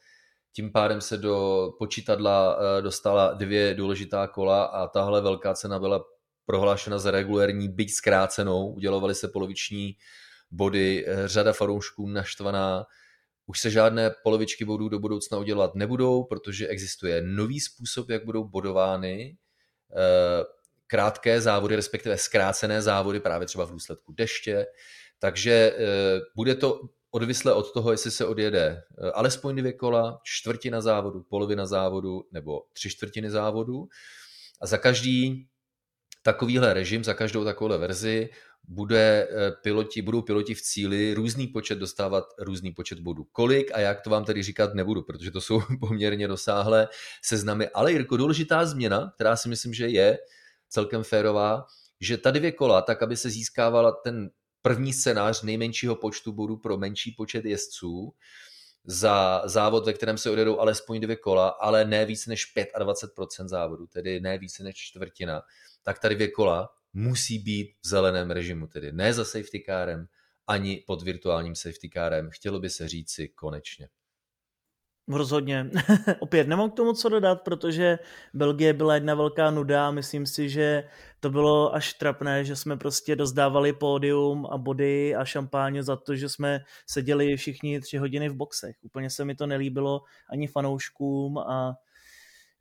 tím 0.53 0.71
pádem 0.71 1.01
se 1.01 1.17
do 1.17 1.69
počítadla 1.79 2.57
eh, 2.59 2.81
dostala 2.81 3.33
dvě 3.33 3.73
důležitá 3.73 4.27
kola 4.27 4.63
a 4.63 4.87
tahle 4.87 5.21
velká 5.21 5.53
cena 5.53 5.79
byla 5.79 6.03
prohlášena 6.45 6.99
za 6.99 7.11
regulérní, 7.11 7.69
byť 7.69 7.91
zkrácenou. 7.91 8.73
Udělovaly 8.73 9.15
se 9.15 9.27
poloviční 9.27 9.95
body, 10.51 11.05
eh, 11.07 11.27
řada 11.27 11.53
fanoušků 11.53 12.07
naštvaná. 12.07 12.85
Už 13.45 13.59
se 13.59 13.71
žádné 13.71 14.11
polovičky 14.23 14.65
bodů 14.65 14.89
do 14.89 14.99
budoucna 14.99 15.37
udělovat 15.37 15.75
nebudou, 15.75 16.23
protože 16.23 16.67
existuje 16.67 17.21
nový 17.21 17.59
způsob, 17.59 18.09
jak 18.09 18.25
budou 18.25 18.43
bodovány 18.43 19.37
eh, 19.91 20.43
krátké 20.87 21.41
závody, 21.41 21.75
respektive 21.75 22.17
zkrácené 22.17 22.81
závody 22.81 23.19
právě 23.19 23.47
třeba 23.47 23.65
v 23.65 23.71
důsledku 23.71 24.11
deště. 24.11 24.65
Takže 25.19 25.73
bude 26.35 26.55
to 26.55 26.81
odvisle 27.11 27.53
od 27.53 27.73
toho, 27.73 27.91
jestli 27.91 28.11
se 28.11 28.25
odjede 28.25 28.65
eh, 28.77 29.11
alespoň 29.11 29.55
dvě 29.55 29.73
kola, 29.73 30.19
čtvrtina 30.23 30.81
závodu, 30.81 31.23
polovina 31.23 31.65
závodu 31.65 32.23
nebo 32.31 32.61
tři 32.73 32.89
čtvrtiny 32.89 33.29
závodu. 33.29 33.87
A 34.61 34.67
za 34.67 34.77
každý 34.77 35.47
takovýhle 36.27 36.73
režim, 36.73 37.03
za 37.03 37.13
každou 37.13 37.43
takovou 37.43 37.79
verzi 37.79 38.29
bude 38.63 39.27
eh, 39.31 39.51
piloti, 39.51 40.01
budou 40.01 40.21
piloti 40.21 40.53
v 40.53 40.61
cíli 40.61 41.13
různý 41.13 41.47
počet 41.47 41.79
dostávat 41.79 42.23
různý 42.39 42.71
počet 42.71 42.99
bodů. 42.99 43.23
Kolik 43.31 43.71
a 43.73 43.79
jak 43.79 44.01
to 44.01 44.09
vám 44.09 44.25
tady 44.25 44.43
říkat 44.43 44.73
nebudu, 44.73 45.03
protože 45.03 45.31
to 45.31 45.41
jsou 45.41 45.61
poměrně 45.79 46.27
dosáhlé 46.27 46.87
seznamy. 47.23 47.69
Ale 47.69 47.91
Jirko, 47.91 48.17
důležitá 48.17 48.65
změna, 48.65 49.11
která 49.15 49.35
si 49.35 49.49
myslím, 49.49 49.73
že 49.73 49.87
je 49.87 50.17
celkem 50.69 51.03
férová, 51.03 51.65
že 52.01 52.17
ta 52.17 52.31
dvě 52.31 52.51
kola, 52.51 52.81
tak 52.81 53.03
aby 53.03 53.17
se 53.17 53.29
získávala 53.29 53.91
ten 53.91 54.29
první 54.61 54.93
scénář 54.93 55.41
nejmenšího 55.41 55.95
počtu 55.95 56.31
bodů 56.31 56.57
pro 56.57 56.77
menší 56.77 57.11
počet 57.11 57.45
jezdců 57.45 58.13
za 58.83 59.41
závod, 59.45 59.85
ve 59.85 59.93
kterém 59.93 60.17
se 60.17 60.31
odjedou 60.31 60.59
alespoň 60.59 60.99
dvě 60.99 61.15
kola, 61.15 61.47
ale 61.47 61.85
ne 61.85 62.05
víc 62.05 62.27
než 62.27 62.55
25% 62.55 63.47
závodu, 63.47 63.87
tedy 63.87 64.19
ne 64.19 64.37
více 64.37 64.63
než 64.63 64.75
čtvrtina, 64.75 65.41
tak 65.87 65.99
tady 65.99 66.15
dvě 66.15 66.27
kola 66.31 66.69
musí 66.93 67.39
být 67.39 67.75
v 67.83 67.87
zeleném 67.87 68.31
režimu, 68.31 68.67
tedy 68.67 68.91
ne 68.91 69.13
za 69.13 69.25
safety 69.25 69.59
kárem, 69.59 70.07
ani 70.47 70.83
pod 70.87 71.03
virtuálním 71.03 71.55
safety 71.55 71.89
kárem. 71.89 72.29
Chtělo 72.31 72.59
by 72.59 72.69
se 72.69 72.87
říci 72.87 73.27
konečně. 73.27 73.89
Rozhodně. 75.07 75.71
Opět 76.19 76.47
nemám 76.47 76.71
k 76.71 76.73
tomu 76.73 76.93
co 76.93 77.09
dodat, 77.09 77.41
protože 77.41 77.99
Belgie 78.33 78.73
byla 78.73 78.93
jedna 78.93 79.15
velká 79.15 79.51
nuda 79.51 79.87
a 79.87 79.91
myslím 79.91 80.25
si, 80.25 80.49
že 80.49 80.83
to 81.19 81.29
bylo 81.29 81.75
až 81.75 81.93
trapné, 81.93 82.45
že 82.45 82.55
jsme 82.55 82.77
prostě 82.77 83.15
dozdávali 83.15 83.73
pódium 83.73 84.45
a 84.45 84.57
body 84.57 85.15
a 85.15 85.25
šampáně 85.25 85.83
za 85.83 85.95
to, 85.95 86.15
že 86.15 86.29
jsme 86.29 86.59
seděli 86.87 87.37
všichni 87.37 87.79
tři 87.81 87.97
hodiny 87.97 88.29
v 88.29 88.35
boxech. 88.35 88.75
Úplně 88.81 89.09
se 89.09 89.25
mi 89.25 89.35
to 89.35 89.47
nelíbilo 89.47 90.01
ani 90.29 90.47
fanouškům 90.47 91.37
a 91.37 91.75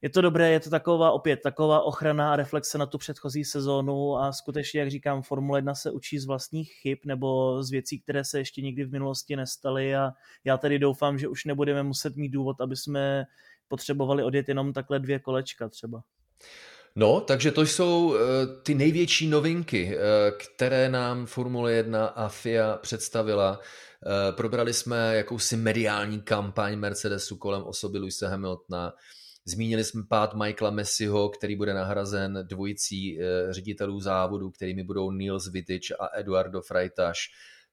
je 0.02 0.10
to 0.10 0.20
dobré, 0.20 0.50
je 0.50 0.60
to 0.60 0.70
taková 0.70 1.10
opět 1.10 1.40
taková 1.42 1.82
ochrana 1.82 2.32
a 2.32 2.36
reflexe 2.36 2.78
na 2.78 2.86
tu 2.86 2.98
předchozí 2.98 3.44
sezónu 3.44 4.16
a 4.16 4.32
skutečně, 4.32 4.80
jak 4.80 4.90
říkám, 4.90 5.22
Formule 5.22 5.58
1 5.58 5.74
se 5.74 5.90
učí 5.90 6.18
z 6.18 6.26
vlastních 6.26 6.72
chyb 6.82 6.98
nebo 7.04 7.62
z 7.62 7.70
věcí, 7.70 8.00
které 8.00 8.24
se 8.24 8.38
ještě 8.38 8.62
nikdy 8.62 8.84
v 8.84 8.92
minulosti 8.92 9.36
nestaly 9.36 9.96
a 9.96 10.10
já 10.44 10.58
tedy 10.58 10.78
doufám, 10.78 11.18
že 11.18 11.28
už 11.28 11.44
nebudeme 11.44 11.82
muset 11.82 12.16
mít 12.16 12.28
důvod, 12.28 12.60
aby 12.60 12.76
jsme 12.76 13.24
potřebovali 13.68 14.22
odjet 14.22 14.48
jenom 14.48 14.72
takhle 14.72 14.98
dvě 14.98 15.18
kolečka 15.18 15.68
třeba. 15.68 16.02
No, 16.96 17.20
takže 17.20 17.50
to 17.50 17.62
jsou 17.62 18.06
uh, 18.06 18.16
ty 18.62 18.74
největší 18.74 19.28
novinky, 19.28 19.96
uh, 19.96 20.38
které 20.38 20.88
nám 20.88 21.26
Formule 21.26 21.72
1 21.72 22.06
a 22.06 22.28
FIA 22.28 22.76
představila. 22.76 23.58
Uh, 23.58 24.36
probrali 24.36 24.74
jsme 24.74 25.16
jakousi 25.16 25.56
mediální 25.56 26.20
kampaň 26.20 26.78
Mercedesu 26.78 27.36
kolem 27.36 27.62
osoby 27.62 27.98
Luisa 27.98 28.28
Hamiltona, 28.28 28.92
Zmínili 29.48 29.84
jsme 29.84 30.02
pád 30.08 30.34
Michaela 30.34 30.70
Messiho, 30.70 31.28
který 31.28 31.56
bude 31.56 31.74
nahrazen 31.74 32.38
dvojicí 32.42 33.20
eh, 33.20 33.52
ředitelů 33.52 34.00
závodu, 34.00 34.50
kterými 34.50 34.84
budou 34.84 35.10
Niels 35.10 35.48
Vittich 35.48 36.00
a 36.00 36.18
Eduardo 36.18 36.62
Freitaš. 36.62 37.18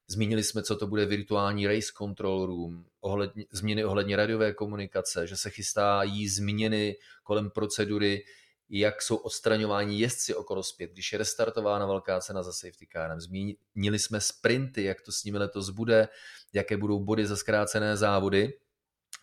Zmínili 0.07 0.43
jsme, 0.43 0.63
co 0.63 0.75
to 0.75 0.88
bude 0.88 1.05
virtuální 1.05 1.67
race 1.67 1.91
control 1.97 2.45
room, 2.45 2.86
ohledně, 3.01 3.45
změny 3.51 3.86
ohledně 3.86 4.15
radiové 4.15 4.53
komunikace, 4.53 5.27
že 5.27 5.38
se 5.38 5.49
chystají 5.49 6.27
změny 6.27 6.95
kolem 7.23 7.49
procedury, 7.49 8.23
jak 8.69 9.01
jsou 9.01 9.15
odstraňováni 9.15 9.99
jezdci 9.99 10.36
okolo 10.36 10.63
zpět, 10.63 10.91
když 10.91 11.12
je 11.12 11.17
restartována 11.17 11.86
velká 11.86 12.19
cena 12.19 12.43
za 12.43 12.53
safety 12.53 12.88
carem. 12.93 13.21
Zmínili 13.21 13.99
jsme 13.99 14.21
sprinty, 14.21 14.83
jak 14.83 15.01
to 15.01 15.12
s 15.12 15.23
nimi 15.23 15.38
letos 15.38 15.69
bude, 15.69 16.07
jaké 16.53 16.77
budou 16.77 16.99
body 16.99 17.27
za 17.27 17.36
zkrácené 17.36 17.97
závody. 17.97 18.53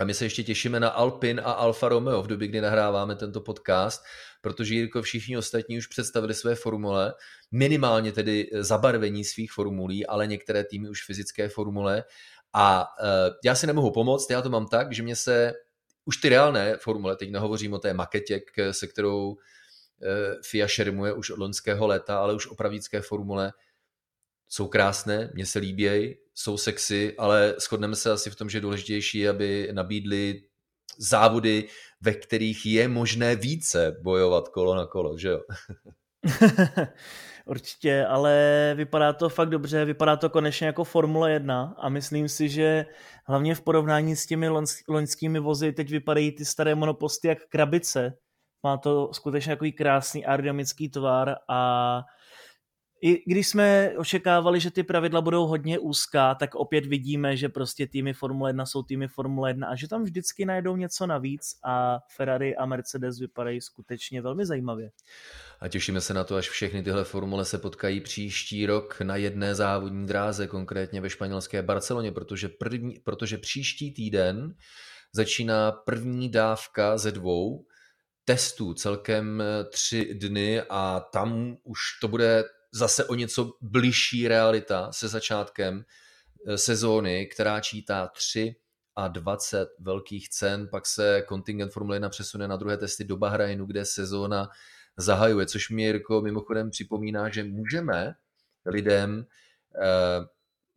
A 0.01 0.05
my 0.05 0.15
se 0.15 0.25
ještě 0.25 0.43
těšíme 0.43 0.81
na 0.81 0.89
Alpin 0.89 1.41
a 1.45 1.53
Alfa 1.53 1.89
Romeo 1.89 2.23
v 2.23 2.27
době, 2.27 2.49
kdy 2.49 2.61
nahráváme 2.61 3.17
tento 3.17 3.41
podcast, 3.41 4.05
protože 4.41 4.75
Jirko 4.75 5.03
všichni 5.03 5.37
ostatní 5.37 5.79
už 5.79 5.87
představili 5.87 6.35
své 6.35 6.55
formule, 6.55 7.15
minimálně 7.51 8.13
tedy 8.13 8.51
zabarvení 8.53 9.25
svých 9.25 9.53
formulí, 9.53 10.07
ale 10.07 10.27
některé 10.27 10.65
týmy 10.65 10.89
už 10.89 11.05
fyzické 11.05 11.49
formule. 11.49 12.05
A 12.53 12.81
uh, 12.81 13.35
já 13.45 13.55
si 13.55 13.67
nemohu 13.67 13.93
pomoct, 13.93 14.31
já 14.31 14.43
to 14.43 14.51
mám 14.51 14.67
tak, 14.67 14.93
že 14.93 15.03
mě 15.03 15.17
se 15.17 15.53
už 16.05 16.17
ty 16.17 16.29
reálné 16.29 16.77
formule, 16.77 17.17
teď 17.17 17.31
nehovořím 17.31 17.73
o 17.73 17.79
té 17.79 17.95
maketě, 17.95 18.41
se 18.71 18.87
kterou 18.87 19.29
uh, 19.29 19.37
FIA 20.51 20.69
šermuje 20.69 21.13
už 21.13 21.31
od 21.31 21.39
loňského 21.39 21.87
léta, 21.87 22.19
ale 22.19 22.35
už 22.35 22.47
opravické 22.47 23.01
formule, 23.01 23.53
jsou 24.51 24.69
krásné, 24.69 25.31
mně 25.35 25.47
se 25.47 25.59
líbějí, 25.59 26.15
jsou 26.35 26.57
sexy, 26.57 27.15
ale 27.19 27.55
shodneme 27.61 27.97
se 27.97 28.11
asi 28.11 28.31
v 28.31 28.37
tom, 28.37 28.51
že 28.51 28.59
je 28.59 28.63
důležitější, 28.63 29.29
aby 29.29 29.69
nabídli 29.73 30.43
závody, 30.99 31.69
ve 32.01 32.15
kterých 32.15 32.67
je 32.67 32.89
možné 32.89 33.37
více 33.37 33.97
bojovat 34.03 34.49
kolo 34.49 34.75
na 34.75 34.87
kolo, 34.87 35.19
že 35.19 35.29
jo? 35.29 35.41
Určitě, 37.47 38.07
ale 38.07 38.73
vypadá 38.77 39.13
to 39.13 39.29
fakt 39.29 39.49
dobře, 39.49 39.85
vypadá 39.85 40.17
to 40.17 40.31
konečně 40.31 40.67
jako 40.67 40.85
Formule 40.85 41.33
1 41.33 41.75
a 41.79 41.89
myslím 41.89 42.29
si, 42.29 42.49
že 42.49 42.87
hlavně 43.27 43.55
v 43.55 43.61
porovnání 43.61 44.17
s 44.17 44.27
těmi 44.27 44.49
loňskými 44.89 45.39
vozy 45.39 45.73
teď 45.73 45.91
vypadají 45.91 46.33
ty 46.33 46.45
staré 46.45 46.75
monoposty 46.75 47.29
jak 47.29 47.39
krabice. 47.49 48.19
Má 48.63 48.77
to 48.77 49.11
skutečně 49.13 49.53
takový 49.53 49.73
krásný 49.73 50.27
aerodynamický 50.27 50.89
tvar 50.89 51.37
a 51.49 52.03
i 53.03 53.23
když 53.27 53.49
jsme 53.49 53.93
očekávali, 53.97 54.61
že 54.61 54.71
ty 54.71 54.83
pravidla 54.83 55.21
budou 55.21 55.47
hodně 55.47 55.79
úzká, 55.79 56.35
tak 56.35 56.55
opět 56.55 56.87
vidíme, 56.87 57.37
že 57.37 57.49
prostě 57.49 57.87
týmy 57.87 58.13
Formule 58.13 58.51
1 58.51 58.67
jsou 58.67 58.83
týmy 58.83 59.09
Formule 59.09 59.51
1 59.51 59.69
a 59.69 59.77
že 59.77 59.89
tam 59.89 60.03
vždycky 60.03 60.45
najdou 60.45 60.77
něco 60.77 61.07
navíc 61.07 61.55
a 61.65 61.99
Ferrari 62.17 62.57
a 62.57 62.67
Mercedes 62.67 63.19
vypadají 63.19 63.61
skutečně 63.61 64.23
velmi 64.23 64.47
zajímavě. 64.47 64.91
A 65.61 65.69
těšíme 65.69 66.01
se 66.01 66.15
na 66.15 66.25
to, 66.25 66.37
až 66.37 66.51
všechny 66.51 66.83
tyhle 66.83 67.05
formule 67.05 67.45
se 67.45 67.59
potkají 67.59 68.01
příští 68.01 68.67
rok 68.67 69.01
na 69.01 69.17
jedné 69.17 69.55
závodní 69.55 70.07
dráze, 70.07 70.47
konkrétně 70.47 71.01
ve 71.01 71.11
španělské 71.11 71.63
Barceloně, 71.63 72.13
protože, 72.13 72.49
první, 72.49 72.99
protože 73.05 73.39
příští 73.39 73.95
týden 73.95 74.55
začíná 75.13 75.73
první 75.73 76.29
dávka 76.29 76.99
ze 76.99 77.13
dvou 77.13 77.67
testů, 78.25 78.75
celkem 78.75 79.43
tři 79.71 80.15
dny 80.15 80.63
a 80.71 81.01
tam 81.13 81.57
už 81.65 81.79
to 82.01 82.09
bude 82.09 82.45
zase 82.73 83.05
o 83.05 83.15
něco 83.15 83.53
bližší 83.61 84.29
realita 84.29 84.93
se 84.93 85.09
začátkem 85.09 85.85
eh, 86.47 86.59
sezóny, 86.59 87.27
která 87.27 87.61
čítá 87.61 88.07
3 88.07 88.57
a 88.97 89.09
20 89.09 89.69
velkých 89.79 90.29
cen, 90.29 90.69
pak 90.69 90.87
se 90.87 91.23
kontingent 91.29 91.73
Formule 91.73 91.97
1 91.97 92.09
přesune 92.09 92.49
na 92.49 92.57
druhé 92.57 92.77
testy 92.77 93.05
do 93.05 93.17
Bahrajnu, 93.17 93.67
kde 93.67 93.85
sezóna 93.85 94.49
zahajuje, 94.97 95.47
což 95.47 95.71
mi 95.71 95.83
Jirko 95.83 96.21
mimochodem 96.21 96.71
připomíná, 96.71 97.29
že 97.29 97.45
můžeme 97.45 98.15
lidem 98.67 99.27
eh, 99.83 100.27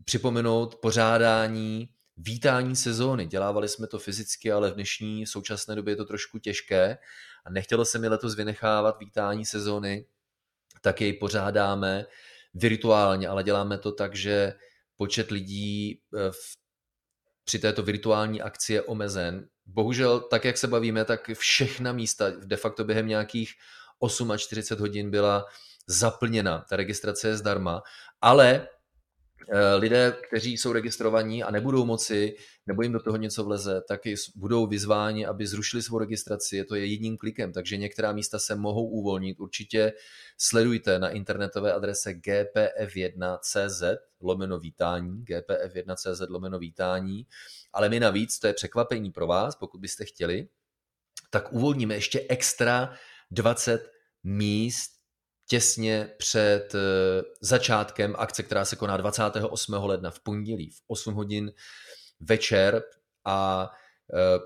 připomenout 0.06 0.76
pořádání 0.76 1.90
vítání 2.18 2.76
sezóny. 2.76 3.26
Dělávali 3.26 3.70
jsme 3.70 3.88
to 3.88 4.00
fyzicky, 4.00 4.52
ale 4.52 4.72
v 4.72 4.74
dnešní 4.74 5.26
současné 5.26 5.76
době 5.76 5.92
je 5.92 5.96
to 5.96 6.06
trošku 6.06 6.40
těžké 6.40 6.98
a 7.46 7.50
nechtělo 7.50 7.86
se 7.86 8.00
mi 8.00 8.08
letos 8.08 8.36
vynechávat 8.36 9.00
vítání 9.00 9.46
sezóny 9.46 10.06
tak 10.84 11.02
jej 11.02 11.14
pořádáme 11.14 12.06
virtuálně, 12.54 13.28
ale 13.28 13.44
děláme 13.44 13.78
to 13.78 13.92
tak, 13.92 14.16
že 14.16 14.54
počet 14.96 15.32
lidí 15.32 16.02
eh, 16.18 16.32
v, 16.32 16.58
při 17.46 17.60
této 17.60 17.84
virtuální 17.84 18.42
akci 18.42 18.74
je 18.74 18.82
omezen. 18.82 19.48
Bohužel, 19.66 20.20
tak 20.20 20.46
jak 20.46 20.58
se 20.58 20.68
bavíme, 20.68 21.06
tak 21.06 21.30
všechna 21.34 21.92
místa 21.92 22.30
de 22.30 22.58
facto 22.58 22.84
během 22.84 23.08
nějakých 23.08 23.52
48 24.38 24.80
hodin 24.80 25.12
byla 25.12 25.46
zaplněna. 25.88 26.66
Ta 26.70 26.76
registrace 26.76 27.28
je 27.28 27.38
zdarma, 27.38 27.82
ale 28.22 28.68
lidé, 29.78 30.16
kteří 30.28 30.58
jsou 30.58 30.72
registrovaní 30.72 31.44
a 31.44 31.52
nebudou 31.52 31.86
moci, 31.86 32.36
nebo 32.68 32.82
jim 32.82 32.92
do 32.92 33.00
toho 33.00 33.18
něco 33.18 33.44
vleze, 33.44 33.82
tak 33.88 34.02
budou 34.36 34.68
vyzváni, 34.68 35.26
aby 35.26 35.48
zrušili 35.48 35.84
svou 35.84 35.98
registraci. 35.98 36.58
Je 36.58 36.66
to 36.66 36.76
jedním 36.76 37.18
klikem, 37.18 37.54
takže 37.54 37.78
některá 37.78 38.12
místa 38.12 38.40
se 38.40 38.56
mohou 38.56 38.88
uvolnit. 38.88 39.40
Určitě 39.40 39.94
sledujte 40.38 41.00
na 41.00 41.10
internetové 41.10 41.74
adrese 41.74 42.12
gpf1.cz 42.12 43.84
lomeno 44.22 44.60
vítání, 44.60 45.24
gpf1.cz 45.24 46.22
lomeno 46.30 46.60
vítání, 46.60 47.28
ale 47.74 47.90
my 47.90 48.00
navíc, 48.00 48.40
to 48.40 48.48
je 48.48 48.54
překvapení 48.54 49.12
pro 49.12 49.28
vás, 49.28 49.56
pokud 49.56 49.82
byste 49.82 50.06
chtěli, 50.06 50.48
tak 51.30 51.54
uvolníme 51.54 51.96
ještě 51.96 52.26
extra 52.30 52.94
20 53.32 53.92
míst 54.24 55.03
těsně 55.54 56.10
před 56.18 56.76
eh, 56.76 57.24
začátkem 57.42 58.16
akce, 58.18 58.44
která 58.44 58.66
se 58.66 58.76
koná 58.76 58.98
28. 58.98 59.74
ledna 59.74 60.12
v 60.12 60.20
pondělí 60.20 60.70
v 60.70 60.82
8 60.88 61.14
hodin 61.14 61.52
večer 62.20 62.84
a 63.26 63.70
eh, 64.14 64.40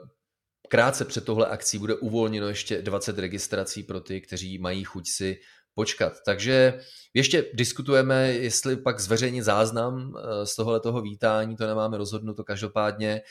krátce 0.70 1.05
před 1.05 1.26
tohle 1.26 1.47
akcí 1.47 1.78
bude 1.78 1.95
uvolněno 1.95 2.47
ještě 2.47 2.82
20 2.82 3.20
registrací 3.20 3.84
pro 3.84 3.99
ty, 3.99 4.22
kteří 4.22 4.58
mají 4.58 4.84
chuť 4.84 5.08
si 5.08 5.39
počkat. 5.74 6.14
Takže 6.26 6.80
ještě 7.14 7.45
diskutujeme, 7.53 8.34
jestli 8.34 8.78
pak 8.78 8.99
zveřejnit 8.99 9.43
záznam 9.43 10.14
eh, 10.18 10.45
z 10.45 10.55
tohohle 10.55 10.80
toho 10.80 11.01
vítání, 11.01 11.55
to 11.55 11.68
nemáme 11.68 11.97
rozhodnuto, 11.97 12.43
každopádně 12.43 13.22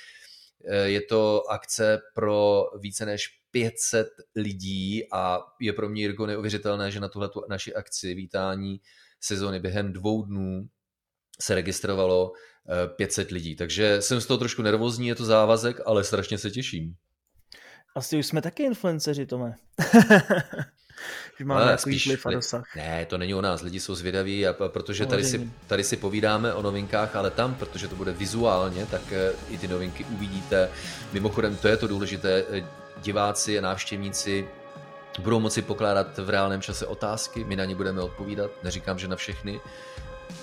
je 0.85 1.03
to 1.03 1.43
akce 1.51 2.01
pro 2.14 2.64
více 2.81 3.07
než 3.07 3.29
500 3.51 4.09
lidí 4.37 5.13
a 5.13 5.41
je 5.61 5.73
pro 5.73 5.89
mě, 5.89 6.03
Jirko, 6.03 6.27
neuvěřitelné, 6.27 6.91
že 6.91 7.01
na 7.01 7.09
tuhle 7.09 7.31
naši 7.49 7.75
akci 7.75 8.15
vítání 8.15 8.81
sezóny 9.21 9.61
během 9.61 9.93
dvou 9.93 10.23
dnů 10.23 10.69
se 11.41 11.55
registrovalo 11.55 12.33
500 12.97 13.31
eh, 13.31 13.35
lidí. 13.35 13.57
Takže 13.57 14.03
jsem 14.03 14.21
z 14.21 14.27
toho 14.27 14.39
trošku 14.39 14.63
nervózní, 14.63 15.09
je 15.09 15.15
to 15.15 15.25
závazek, 15.25 15.81
ale 15.87 16.05
strašně 16.05 16.39
se 16.39 16.51
těším. 16.51 16.95
Asi 17.95 18.19
už 18.19 18.27
jsme 18.27 18.43
taky 18.43 18.63
influenceři, 18.63 19.27
Tome. 19.27 19.55
že 21.39 21.45
máme 21.45 21.63
ale 21.63 21.79
spíš, 21.79 22.07
vliv 22.07 22.27
a 22.27 22.31
dosah. 22.31 22.77
Ne, 22.77 23.07
to 23.07 23.19
není 23.19 23.35
o 23.35 23.41
nás, 23.41 23.63
lidi 23.63 23.81
jsou 23.81 23.95
zvědaví, 23.95 24.47
a 24.47 24.53
protože 24.69 25.07
tady 25.07 25.25
si, 25.25 25.51
tady 25.67 25.85
si 25.85 25.97
povídáme 25.97 26.55
o 26.55 26.63
novinkách, 26.63 27.17
ale 27.17 27.31
tam, 27.31 27.55
protože 27.55 27.89
to 27.89 27.97
bude 27.97 28.13
vizuálně, 28.13 28.87
tak 28.87 29.13
eh, 29.13 29.33
i 29.51 29.59
ty 29.59 29.69
novinky 29.69 30.05
uvidíte. 30.05 30.71
Mimochodem, 31.13 31.57
to 31.57 31.69
je 31.69 31.77
to 31.77 31.87
důležité, 31.87 32.45
eh, 32.51 32.86
diváci 33.07 33.59
a 33.59 33.61
návštěvníci 33.63 34.49
budou 35.19 35.41
moci 35.41 35.63
pokládat 35.63 36.19
v 36.19 36.31
reálném 36.31 36.63
čase 36.63 36.87
otázky, 36.87 37.45
my 37.45 37.57
na 37.57 37.65
ně 37.65 37.75
budeme 37.75 38.03
odpovídat, 38.03 38.51
neříkám, 38.63 38.99
že 38.99 39.09
na 39.09 39.17
všechny. 39.17 39.61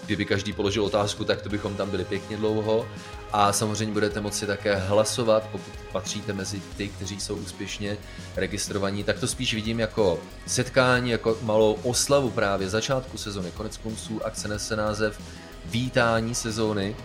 Kdyby 0.06 0.26
každý 0.26 0.54
položil 0.54 0.86
otázku, 0.86 1.24
tak 1.24 1.42
to 1.42 1.50
bychom 1.50 1.76
tam 1.76 1.90
byli 1.90 2.06
pěkně 2.06 2.38
dlouho. 2.38 2.88
A 3.32 3.54
samozřejmě 3.54 3.94
budete 3.94 4.22
moci 4.22 4.48
také 4.48 4.76
hlasovat, 4.76 5.44
pokud 5.52 5.74
patříte 5.92 6.34
mezi 6.34 6.62
ty, 6.78 6.88
kteří 6.88 7.20
jsou 7.20 7.36
úspěšně 7.36 7.98
registrovaní, 8.36 9.04
tak 9.04 9.20
to 9.20 9.28
spíš 9.28 9.54
vidím 9.54 9.80
jako 9.80 10.20
setkání, 10.48 11.10
jako 11.10 11.38
malou 11.42 11.74
oslavu 11.84 12.30
právě 12.30 12.70
začátku 12.70 13.18
sezony. 13.18 13.52
Konec 13.52 13.78
konců 13.78 14.26
akce 14.26 14.48
nese 14.48 14.76
název 14.76 15.22
Vítání 15.66 16.36
sezóny, 16.36 16.96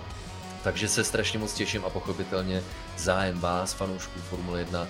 takže 0.65 0.89
se 0.89 1.05
strašně 1.05 1.39
moc 1.39 1.55
těším 1.55 1.85
a 1.85 1.91
pochopitelně 1.91 2.63
zájem 2.97 3.41
vás, 3.41 3.73
fanoušků 3.73 4.21
Formule 4.21 4.59
1, 4.59 4.89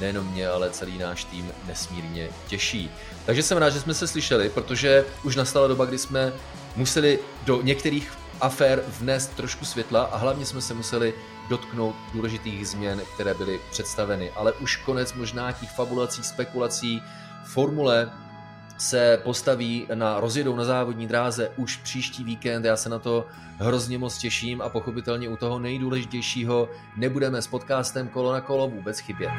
nejenom 0.00 0.26
mě, 0.26 0.48
ale 0.48 0.70
celý 0.70 0.98
náš 0.98 1.24
tým 1.24 1.52
nesmírně 1.66 2.28
těší. 2.46 2.90
Takže 3.26 3.42
jsem 3.42 3.58
rád, 3.58 3.70
že 3.70 3.80
jsme 3.80 3.94
se 3.94 4.06
slyšeli, 4.06 4.50
protože 4.50 5.04
už 5.24 5.36
nastala 5.36 5.68
doba, 5.68 5.84
kdy 5.84 5.98
jsme 5.98 6.32
museli 6.76 7.18
do 7.44 7.62
některých 7.62 8.12
afér 8.40 8.82
vnést 9.00 9.36
trošku 9.36 9.64
světla 9.64 10.02
a 10.02 10.16
hlavně 10.16 10.46
jsme 10.46 10.60
se 10.60 10.74
museli 10.74 11.14
dotknout 11.48 11.96
důležitých 12.14 12.68
změn, 12.68 13.02
které 13.14 13.34
byly 13.34 13.60
představeny. 13.70 14.30
Ale 14.30 14.52
už 14.52 14.76
konec 14.76 15.12
možná 15.12 15.52
těch 15.52 15.70
fabulací, 15.70 16.22
spekulací, 16.22 17.02
formule 17.44 18.10
se 18.78 19.20
postaví 19.24 19.86
na 19.94 20.20
rozjedou 20.20 20.56
na 20.56 20.64
závodní 20.64 21.06
dráze 21.06 21.50
už 21.56 21.76
příští 21.76 22.24
víkend. 22.24 22.64
Já 22.64 22.76
se 22.76 22.88
na 22.88 22.98
to 22.98 23.26
hrozně 23.58 23.98
moc 23.98 24.18
těším 24.18 24.62
a 24.62 24.68
pochopitelně 24.68 25.28
u 25.28 25.36
toho 25.36 25.58
nejdůležitějšího 25.58 26.68
nebudeme 26.96 27.42
s 27.42 27.46
podcastem 27.46 28.08
kolo 28.08 28.32
na 28.32 28.40
kolo 28.40 28.68
vůbec 28.68 28.98
chybět. 28.98 29.32